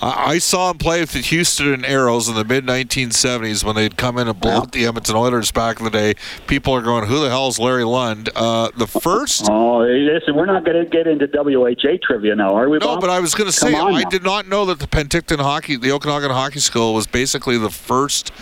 I 0.00 0.38
saw 0.38 0.70
him 0.70 0.78
play 0.78 1.00
with 1.00 1.12
the 1.12 1.20
Houston 1.20 1.82
Aeros 1.82 2.28
in 2.28 2.34
the 2.34 2.44
mid 2.44 2.64
1970s 2.64 3.64
when 3.64 3.76
they'd 3.76 3.96
come 3.96 4.18
in 4.18 4.28
and 4.28 4.38
blow 4.40 4.58
up 4.58 4.72
the 4.72 4.86
Edmonton 4.86 5.16
Oilers 5.16 5.50
back 5.50 5.78
in 5.78 5.84
the 5.84 5.90
day. 5.90 6.14
People 6.46 6.74
are 6.74 6.82
going, 6.82 7.06
"Who 7.06 7.20
the 7.20 7.28
hell 7.28 7.48
is 7.48 7.58
Larry 7.58 7.84
Lund?" 7.84 8.30
Uh, 8.34 8.70
the 8.76 8.86
first. 8.86 9.48
Oh, 9.50 9.78
listen, 9.78 10.34
we're 10.34 10.46
not 10.46 10.64
going 10.64 10.82
to 10.84 10.88
get 10.88 11.06
into 11.06 11.26
WHA 11.26 11.98
trivia 12.02 12.34
now, 12.34 12.54
are 12.54 12.68
we? 12.68 12.78
No, 12.78 12.86
Bob? 12.86 13.00
but 13.00 13.10
I 13.10 13.20
was 13.20 13.34
going 13.34 13.50
to 13.50 13.56
say 13.56 13.74
I 13.74 14.04
did 14.04 14.22
not 14.22 14.48
know 14.48 14.64
that 14.66 14.78
the 14.78 14.86
Penticton 14.86 15.38
Hockey, 15.38 15.76
the 15.76 15.92
Okanagan 15.92 16.30
Hockey 16.30 16.60
School, 16.60 16.94
was 16.94 17.06
basically 17.06 17.58
the 17.58 17.70
first 17.70 18.32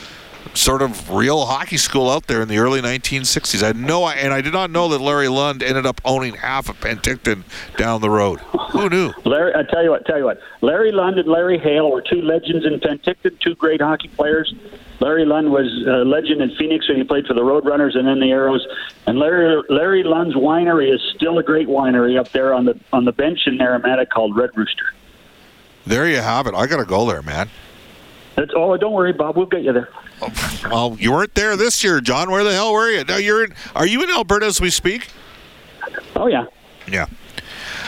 sort 0.55 0.83
of 0.83 1.11
real 1.11 1.47
hockey 1.47 1.77
school 1.77 2.11
out 2.11 2.27
there 2.27 2.43
in 2.43 2.49
the 2.49 2.59
early 2.59 2.81
1960s. 2.81 3.63
I 3.63 3.73
know, 3.73 4.09
and 4.09 4.33
I 4.33 4.41
did 4.41 4.53
not 4.53 4.71
know 4.71 4.89
that 4.89 5.01
Larry 5.01 5.29
Lund 5.29 5.63
ended 5.63 5.87
up 5.87 6.01
owning 6.05 6.35
half 6.35 6.69
of 6.69 6.81
Penticton 6.81 7.45
down 7.77 8.01
the 8.01 8.11
road. 8.11 8.41
Who 8.73 8.89
knew? 8.89 9.13
Larry, 9.25 9.55
I 9.55 9.63
tell 9.63 9.83
you 9.83 9.91
what, 9.91 10.05
tell 10.07 10.19
you 10.19 10.25
what. 10.25 10.41
Larry 10.61 10.93
Lund 10.93 11.19
and 11.19 11.29
Larry 11.29 11.59
Hale 11.59 11.91
were 11.91 12.03
two 12.03 12.23
legends 12.23 12.67
in 12.67 12.81
Penticton, 12.81 13.39
two 13.41 13.55
great 13.55 13.81
hockey 13.81 14.09
players. 14.09 14.55
Larry 15.01 15.25
Lund 15.25 15.51
was 15.51 15.67
a 15.87 16.05
legend 16.05 16.41
in 16.41 16.55
Phoenix 16.57 16.89
when 16.89 16.97
he 16.97 17.05
played 17.05 17.27
for 17.27 17.35
the 17.35 17.43
Roadrunners 17.43 17.97
and 17.97 18.07
then 18.07 18.21
the 18.21 18.27
Aeros. 18.27 18.61
And 19.07 19.19
Larry 19.19 19.63
Larry 19.69 20.03
Lund's 20.03 20.35
winery 20.35 20.95
is 20.95 21.01
still 21.15 21.39
a 21.39 21.43
great 21.43 21.69
winery 21.69 22.19
up 22.19 22.31
there 22.31 22.55
on 22.55 22.65
the 22.65 22.79
on 22.93 23.05
the 23.05 23.13
bench 23.13 23.41
in 23.47 23.59
Naramata 23.59 24.09
called 24.09 24.37
Red 24.37 24.51
Rooster. 24.57 24.87
There 25.87 26.09
you 26.09 26.19
have 26.19 26.47
it. 26.47 26.55
I 26.55 26.67
got 26.67 26.79
to 26.79 26.85
go 26.85 27.07
there, 27.07 27.23
man. 27.23 27.51
That's, 28.37 28.51
oh, 28.57 28.77
don't 28.77 28.93
worry, 28.93 29.13
Bob. 29.13 29.37
We'll 29.37 29.47
get 29.47 29.63
you 29.63 29.73
there. 29.73 29.89
Well, 30.65 30.97
you 30.99 31.13
weren't 31.13 31.35
there 31.35 31.57
this 31.57 31.85
year, 31.85 32.01
John. 32.01 32.31
Where 32.31 32.45
the 32.45 32.53
hell 32.53 32.73
were 32.73 32.91
you? 32.91 33.05
Now 33.05 33.17
you're 33.17 33.45
in. 33.45 33.55
Are 33.75 33.87
you 33.87 34.03
in 34.03 34.11
Alberta 34.11 34.47
as 34.47 34.61
we 34.61 34.71
speak? 34.71 35.09
Oh 36.17 36.27
yeah. 36.27 36.47
Yeah. 36.89 37.07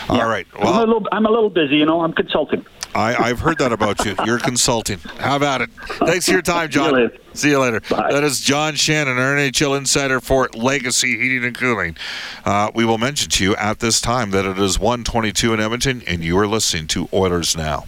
All 0.09 0.17
yeah. 0.17 0.27
right. 0.27 0.47
Well, 0.59 0.73
I'm 0.73 0.75
a 0.75 0.85
little. 0.85 1.07
I'm 1.11 1.25
a 1.25 1.31
little 1.31 1.49
busy. 1.49 1.77
You 1.77 1.85
know, 1.85 2.01
I'm 2.01 2.13
consulting. 2.13 2.65
I, 2.97 3.27
have 3.27 3.39
heard 3.39 3.59
that 3.59 3.71
about 3.71 4.03
you. 4.05 4.15
You're 4.25 4.39
consulting. 4.39 4.97
How 5.19 5.35
about 5.35 5.61
it? 5.61 5.69
Thanks 5.71 6.25
for 6.25 6.31
your 6.31 6.41
time, 6.41 6.69
John. 6.69 6.85
See 6.85 6.89
you 6.89 7.05
later. 7.05 7.17
See 7.33 7.49
you 7.51 7.59
later. 7.59 7.79
That 7.89 8.23
is 8.23 8.39
John 8.39 8.73
Shannon, 8.73 9.19
our 9.19 9.35
NHL 9.35 9.77
insider 9.77 10.19
for 10.19 10.49
Legacy 10.55 11.15
Heating 11.17 11.43
and 11.43 11.55
Cooling. 11.55 11.95
Uh, 12.43 12.71
we 12.73 12.85
will 12.85 12.97
mention 12.97 13.29
to 13.29 13.43
you 13.43 13.55
at 13.57 13.79
this 13.79 14.01
time 14.01 14.31
that 14.31 14.45
it 14.45 14.57
is 14.57 14.79
122 14.79 15.53
in 15.53 15.59
Edmonton, 15.59 16.01
and 16.07 16.23
you 16.23 16.37
are 16.39 16.47
listening 16.47 16.87
to 16.87 17.07
Oilers 17.13 17.55
Now. 17.55 17.85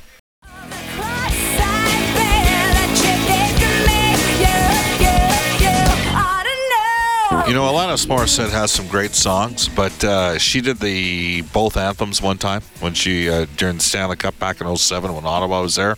You 7.50 7.56
know, 7.56 7.64
Alanis 7.64 8.06
Morissette 8.06 8.52
has 8.52 8.70
some 8.72 8.88
great 8.88 9.16
songs, 9.16 9.68
but 9.70 10.04
uh, 10.04 10.38
she 10.38 10.62
did 10.62 10.78
the 10.78 11.42
both 11.42 11.78
anthems 11.78 12.22
one 12.22 12.38
time 12.38 12.62
when 12.80 12.94
she 12.94 13.28
uh, 13.28 13.48
during 13.58 13.78
the 13.78 13.82
Stanley 13.82 14.18
Cup 14.18 14.38
back 14.38 14.62
in 14.62 14.78
07 14.78 15.16
when 15.16 15.26
Ottawa 15.26 15.64
was 15.64 15.74
there. 15.74 15.96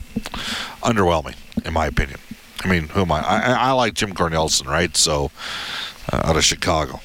Underwhelming, 0.82 1.36
in 1.66 1.74
my 1.74 1.88
opinion. 1.88 2.22
I 2.64 2.70
mean, 2.70 2.88
who 2.88 3.02
am 3.02 3.12
I? 3.12 3.20
I, 3.20 3.52
I 3.52 3.72
like 3.74 3.96
Jim 3.96 4.14
Cornelison, 4.14 4.68
right? 4.68 4.96
So, 4.96 5.30
uh, 6.14 6.22
out 6.24 6.38
of 6.38 6.46
Chicago. 6.46 7.02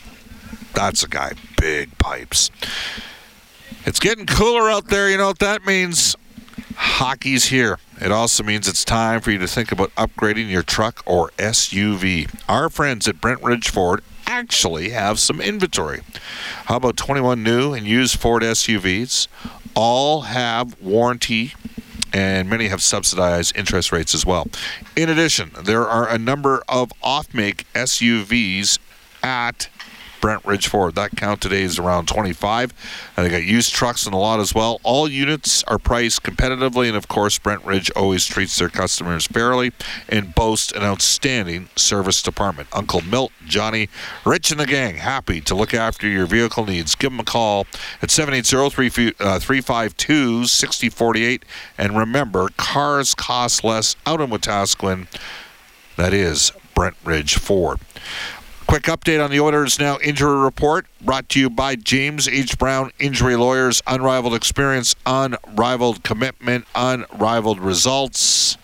That's 0.74 1.02
a 1.02 1.08
guy. 1.08 1.32
Big 1.60 1.98
pipes. 1.98 2.52
It's 3.84 3.98
getting 3.98 4.26
cooler 4.26 4.70
out 4.70 4.90
there. 4.90 5.10
You 5.10 5.16
know 5.16 5.26
what 5.26 5.40
that 5.40 5.66
means? 5.66 6.14
Hockey's 6.76 7.46
here. 7.46 7.80
It 8.00 8.12
also 8.12 8.44
means 8.44 8.68
it's 8.68 8.84
time 8.84 9.22
for 9.22 9.32
you 9.32 9.38
to 9.38 9.48
think 9.48 9.72
about 9.72 9.92
upgrading 9.96 10.50
your 10.50 10.62
truck 10.62 11.02
or 11.04 11.30
SUV. 11.30 12.32
Our 12.48 12.70
friends 12.70 13.08
at 13.08 13.20
Brent 13.20 13.42
Ridge 13.42 13.70
Ford 13.70 14.04
actually 14.26 14.90
have 14.90 15.18
some 15.18 15.40
inventory. 15.40 16.02
How 16.66 16.76
about 16.76 16.96
21 16.96 17.42
new 17.42 17.72
and 17.72 17.86
used 17.86 18.18
Ford 18.18 18.42
SUVs? 18.42 19.28
All 19.74 20.22
have 20.22 20.80
warranty 20.80 21.54
and 22.12 22.48
many 22.48 22.68
have 22.68 22.82
subsidized 22.82 23.56
interest 23.56 23.92
rates 23.92 24.14
as 24.14 24.24
well. 24.24 24.46
In 24.96 25.08
addition, 25.08 25.50
there 25.62 25.86
are 25.86 26.08
a 26.08 26.18
number 26.18 26.62
of 26.68 26.92
off 27.02 27.32
make 27.34 27.66
SUVs 27.74 28.78
at 29.22 29.68
Brent 30.20 30.44
Ridge 30.44 30.68
Ford. 30.68 30.94
That 30.94 31.16
count 31.16 31.40
today 31.40 31.62
is 31.62 31.78
around 31.78 32.08
25. 32.08 32.72
And 33.16 33.26
they 33.26 33.30
got 33.30 33.44
used 33.44 33.72
trucks 33.72 34.06
and 34.06 34.14
a 34.14 34.18
lot 34.18 34.40
as 34.40 34.54
well. 34.54 34.80
All 34.82 35.08
units 35.08 35.62
are 35.64 35.78
priced 35.78 36.22
competitively, 36.22 36.88
and 36.88 36.96
of 36.96 37.08
course, 37.08 37.38
Brent 37.38 37.64
Ridge 37.64 37.90
always 37.96 38.26
treats 38.26 38.58
their 38.58 38.68
customers 38.68 39.26
fairly 39.26 39.72
and 40.08 40.34
boasts 40.34 40.72
an 40.72 40.82
outstanding 40.82 41.68
service 41.76 42.22
department. 42.22 42.68
Uncle 42.72 43.02
Milt, 43.02 43.32
Johnny, 43.46 43.88
Rich, 44.24 44.50
and 44.50 44.60
the 44.60 44.66
gang 44.66 44.96
happy 44.96 45.40
to 45.42 45.54
look 45.54 45.74
after 45.74 46.06
your 46.08 46.26
vehicle 46.26 46.66
needs. 46.66 46.94
Give 46.94 47.10
them 47.10 47.20
a 47.20 47.24
call 47.24 47.66
at 48.02 48.10
780 48.10 49.12
352 49.12 50.46
6048. 50.46 51.44
And 51.78 51.96
remember, 51.96 52.48
cars 52.56 53.14
cost 53.14 53.64
less 53.64 53.96
out 54.06 54.20
in 54.20 54.30
Wetaskiwin. 54.30 55.06
That 55.96 56.12
is 56.12 56.52
Brent 56.74 56.96
Ridge 57.04 57.38
Ford. 57.38 57.80
Quick 58.66 58.84
update 58.84 59.24
on 59.24 59.30
the 59.30 59.38
Oilers 59.38 59.78
Now 59.78 59.96
injury 60.02 60.40
report 60.40 60.86
brought 61.00 61.28
to 61.30 61.40
you 61.40 61.48
by 61.48 61.76
James 61.76 62.26
H. 62.26 62.58
Brown 62.58 62.90
Injury 62.98 63.36
Lawyers. 63.36 63.80
Unrivaled 63.86 64.34
experience, 64.34 64.96
unrivaled 65.06 66.02
commitment, 66.02 66.66
unrivaled 66.74 67.60
results. 67.60 68.58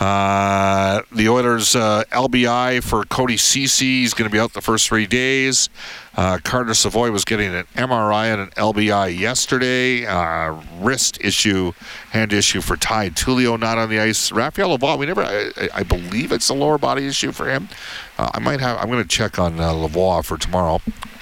Uh, 0.00 1.02
the 1.12 1.28
Oilers' 1.28 1.76
uh, 1.76 2.04
LBI 2.10 2.82
for 2.82 3.04
Cody 3.04 3.36
Ceci 3.36 4.02
is 4.02 4.14
going 4.14 4.28
to 4.28 4.32
be 4.32 4.40
out 4.40 4.54
the 4.54 4.62
first 4.62 4.88
three 4.88 5.06
days. 5.06 5.68
Uh, 6.16 6.38
Carter 6.42 6.72
Savoie 6.72 7.10
was 7.10 7.26
getting 7.26 7.54
an 7.54 7.66
MRI 7.76 8.32
and 8.32 8.40
an 8.40 8.50
LBI 8.52 9.16
yesterday. 9.18 10.06
Uh, 10.06 10.58
wrist 10.78 11.18
issue, 11.20 11.72
hand 12.12 12.32
issue 12.32 12.62
for 12.62 12.76
Ty 12.76 13.10
Tullio 13.10 13.60
not 13.60 13.76
on 13.76 13.90
the 13.90 14.00
ice. 14.00 14.32
Raphael 14.32 14.78
Lavoie, 14.78 14.98
we 14.98 15.04
never, 15.04 15.22
I, 15.22 15.68
I, 15.74 15.82
believe 15.82 16.32
it's 16.32 16.48
a 16.48 16.54
lower 16.54 16.78
body 16.78 17.06
issue 17.06 17.30
for 17.30 17.50
him. 17.50 17.68
Uh, 18.16 18.30
I 18.32 18.38
might 18.38 18.60
have, 18.60 18.78
I'm 18.78 18.88
going 18.88 19.02
to 19.02 19.08
check 19.08 19.38
on 19.38 19.60
uh, 19.60 19.70
Lavoie 19.72 20.24
for 20.24 20.38
tomorrow 20.38 20.80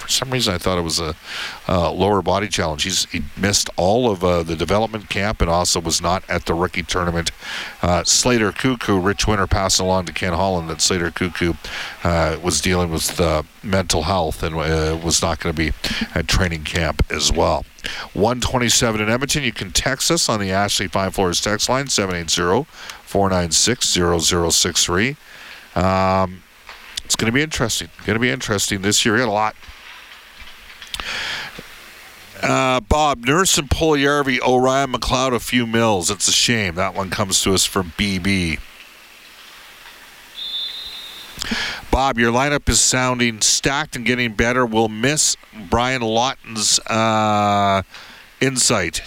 for 0.09 0.13
some 0.13 0.31
reason 0.31 0.55
I 0.55 0.59
thought 0.59 0.79
it 0.79 0.83
was 0.83 0.99
a 0.99 1.15
lower 1.69 2.23
body 2.23 2.49
challenge. 2.49 2.85
He's 2.85 3.05
he 3.11 3.23
missed 3.37 3.69
all 3.77 4.11
of 4.11 4.25
uh, 4.25 4.43
the 4.43 4.57
development 4.57 5.11
camp 5.11 5.43
and 5.43 5.51
also 5.51 5.81
was 5.81 6.01
not 6.01 6.23
at 6.31 6.47
the 6.47 6.55
rookie 6.55 6.83
tournament. 6.83 7.31
Uh, 7.83 8.05
Slater 8.05 8.51
Koekkoek, 8.51 9.05
Rich 9.05 9.27
Winter 9.27 9.47
passing 9.47 9.85
along 9.85 10.07
to 10.07 10.13
Ken 10.15 10.33
Holland 10.33 10.71
that 10.71 10.81
Slater 10.81 11.11
Koekkoek 11.11 11.59
uh, 12.05 12.41
was 12.41 12.63
dealing 12.63 12.91
with 12.91 13.21
mental 13.63 14.05
health 14.05 14.43
and 14.43 14.55
uh, 14.57 14.99
was 15.05 15.21
not 15.21 15.41
going 15.41 15.55
to 15.55 15.57
be 15.57 15.73
at 16.15 16.27
training 16.27 16.65
camp 16.65 17.05
as 17.11 17.31
well. 17.31 17.67
127 18.15 19.01
in 19.01 19.11
Edmonton. 19.11 19.43
You 19.43 19.53
can 19.53 19.73
text 19.73 20.11
us 20.11 20.29
on 20.29 20.41
the 20.41 20.51
Ashley 20.51 20.89
Fine 20.89 21.11
Floors 21.11 21.41
text 21.41 21.69
line 21.69 21.89
780 21.89 22.67
496 23.05 23.87
0063. 24.25 25.17
Um, 25.75 26.43
it's 27.05 27.17
going 27.17 27.27
to 27.27 27.33
be 27.33 27.43
interesting. 27.43 27.89
Going 28.05 28.17
to 28.17 28.21
be 28.21 28.31
interesting 28.31 28.83
this 28.83 29.05
year. 29.05 29.15
We 29.15 29.21
got 29.21 29.29
a 29.29 29.33
lot 29.33 29.57
uh, 32.43 32.81
Bob, 32.81 33.25
Nurse 33.25 33.59
and 33.59 33.69
Puljujarvi, 33.69 34.41
Orion 34.41 34.93
McLeod, 34.93 35.35
a 35.35 35.41
few 35.41 35.67
mills. 35.67 36.11
It's 36.11 36.29
a 36.29 36.33
shame. 36.33 36.75
That 36.77 36.95
one 36.95 37.11
comes 37.11 37.43
to 37.43 37.55
us 37.55 37.65
from 37.65 37.93
BB. 37.99 38.61
Bob, 41.91 42.19
your 42.19 42.33
lineup 42.33 42.69
is 42.69 42.81
sounding 42.81 43.41
stacked 43.41 43.97
and 43.97 44.05
getting 44.05 44.33
better. 44.35 44.65
We'll 44.65 44.89
miss 44.89 45.37
Brian 45.69 46.03
Lawton's 46.03 46.79
uh, 46.87 47.83
insight. 48.41 49.03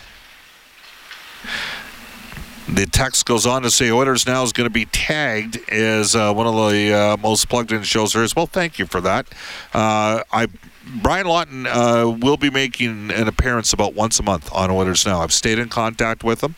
The 2.67 2.85
text 2.85 3.25
goes 3.25 3.45
on 3.45 3.63
to 3.63 3.71
say 3.71 3.91
Oilers 3.91 4.25
Now 4.25 4.43
is 4.43 4.53
going 4.53 4.65
to 4.65 4.73
be 4.73 4.85
tagged 4.85 5.59
as 5.69 6.15
uh, 6.15 6.33
one 6.33 6.47
of 6.47 6.55
the 6.71 6.93
uh, 6.93 7.17
most 7.17 7.49
plugged 7.49 7.71
in 7.71 7.83
shows 7.83 8.13
there 8.13 8.23
is. 8.23 8.35
Well, 8.35 8.45
thank 8.45 8.79
you 8.79 8.85
for 8.85 9.01
that. 9.01 9.27
Uh, 9.73 10.23
I 10.31 10.47
Brian 10.83 11.27
Lawton 11.27 11.67
uh, 11.67 12.07
will 12.07 12.37
be 12.37 12.49
making 12.49 13.11
an 13.11 13.27
appearance 13.27 13.71
about 13.71 13.93
once 13.93 14.19
a 14.19 14.23
month 14.23 14.51
on 14.51 14.71
Oilers 14.71 15.05
Now. 15.05 15.21
I've 15.21 15.33
stayed 15.33 15.59
in 15.59 15.69
contact 15.69 16.23
with 16.23 16.43
him. 16.43 16.55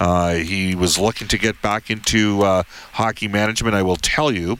Uh, 0.00 0.34
he 0.34 0.74
was 0.74 0.98
looking 0.98 1.28
to 1.28 1.38
get 1.38 1.60
back 1.60 1.90
into 1.90 2.42
uh, 2.42 2.62
hockey 2.92 3.28
management. 3.28 3.74
I 3.74 3.82
will 3.82 3.96
tell 3.96 4.32
you 4.32 4.58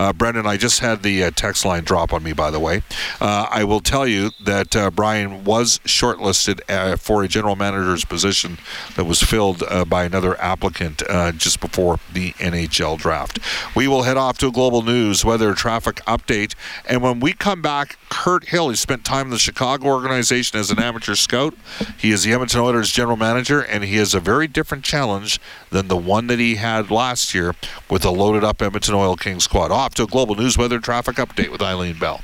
uh, 0.00 0.14
Brendan, 0.14 0.46
I 0.46 0.56
just 0.56 0.80
had 0.80 1.02
the 1.02 1.24
uh, 1.24 1.30
text 1.30 1.62
line 1.66 1.84
drop 1.84 2.14
on 2.14 2.22
me, 2.22 2.32
by 2.32 2.50
the 2.50 2.58
way. 2.58 2.82
Uh, 3.20 3.46
I 3.50 3.64
will 3.64 3.80
tell 3.80 4.06
you 4.06 4.30
that 4.42 4.74
uh, 4.74 4.90
Brian 4.90 5.44
was 5.44 5.78
shortlisted 5.80 6.62
uh, 6.70 6.96
for 6.96 7.22
a 7.22 7.28
general 7.28 7.54
manager's 7.54 8.06
position 8.06 8.56
that 8.96 9.04
was 9.04 9.22
filled 9.22 9.62
uh, 9.68 9.84
by 9.84 10.04
another 10.04 10.40
applicant 10.40 11.02
just 11.36 11.60
before 11.60 11.98
the 12.10 12.32
NHL 12.32 12.96
draft. 12.96 13.40
We 13.76 13.86
will 13.88 14.04
head 14.04 14.16
off 14.16 14.38
to 14.38 14.46
a 14.46 14.50
global 14.50 14.80
news, 14.80 15.22
weather, 15.22 15.52
traffic 15.52 15.96
update, 16.06 16.54
and 16.88 17.02
when 17.02 17.20
we 17.20 17.34
come 17.34 17.60
back, 17.60 17.98
Kirt 18.08 18.48
Hill, 18.48 18.70
he 18.70 18.76
spent 18.76 19.04
time 19.04 19.26
in 19.26 19.30
the 19.30 19.38
Chicago 19.38 19.86
organization 19.86 20.58
as 20.58 20.70
an 20.70 20.78
amateur 20.78 21.14
scout. 21.14 21.54
He 21.98 22.10
is 22.10 22.24
the 22.24 22.32
Edmonton 22.32 22.60
Oilers 22.60 22.90
general 22.90 23.18
manager, 23.18 23.60
and 23.60 23.84
he 23.84 23.96
has 23.96 24.14
a 24.14 24.20
very 24.20 24.46
different 24.46 24.82
challenge 24.82 25.38
than 25.68 25.88
the 25.88 25.96
one 25.96 26.26
that 26.28 26.38
he 26.38 26.54
had 26.54 26.90
last 26.90 27.34
year 27.34 27.54
with 27.90 28.04
a 28.06 28.10
loaded 28.10 28.44
up 28.44 28.62
Edmonton 28.62 28.94
Oil 28.94 29.16
King 29.16 29.40
squad 29.40 29.70
off 29.70 29.89
to 29.94 30.04
a 30.04 30.06
global 30.06 30.34
news 30.34 30.56
weather 30.56 30.78
traffic 30.78 31.16
update 31.16 31.50
with 31.50 31.62
Eileen 31.62 31.98
Bell. 31.98 32.20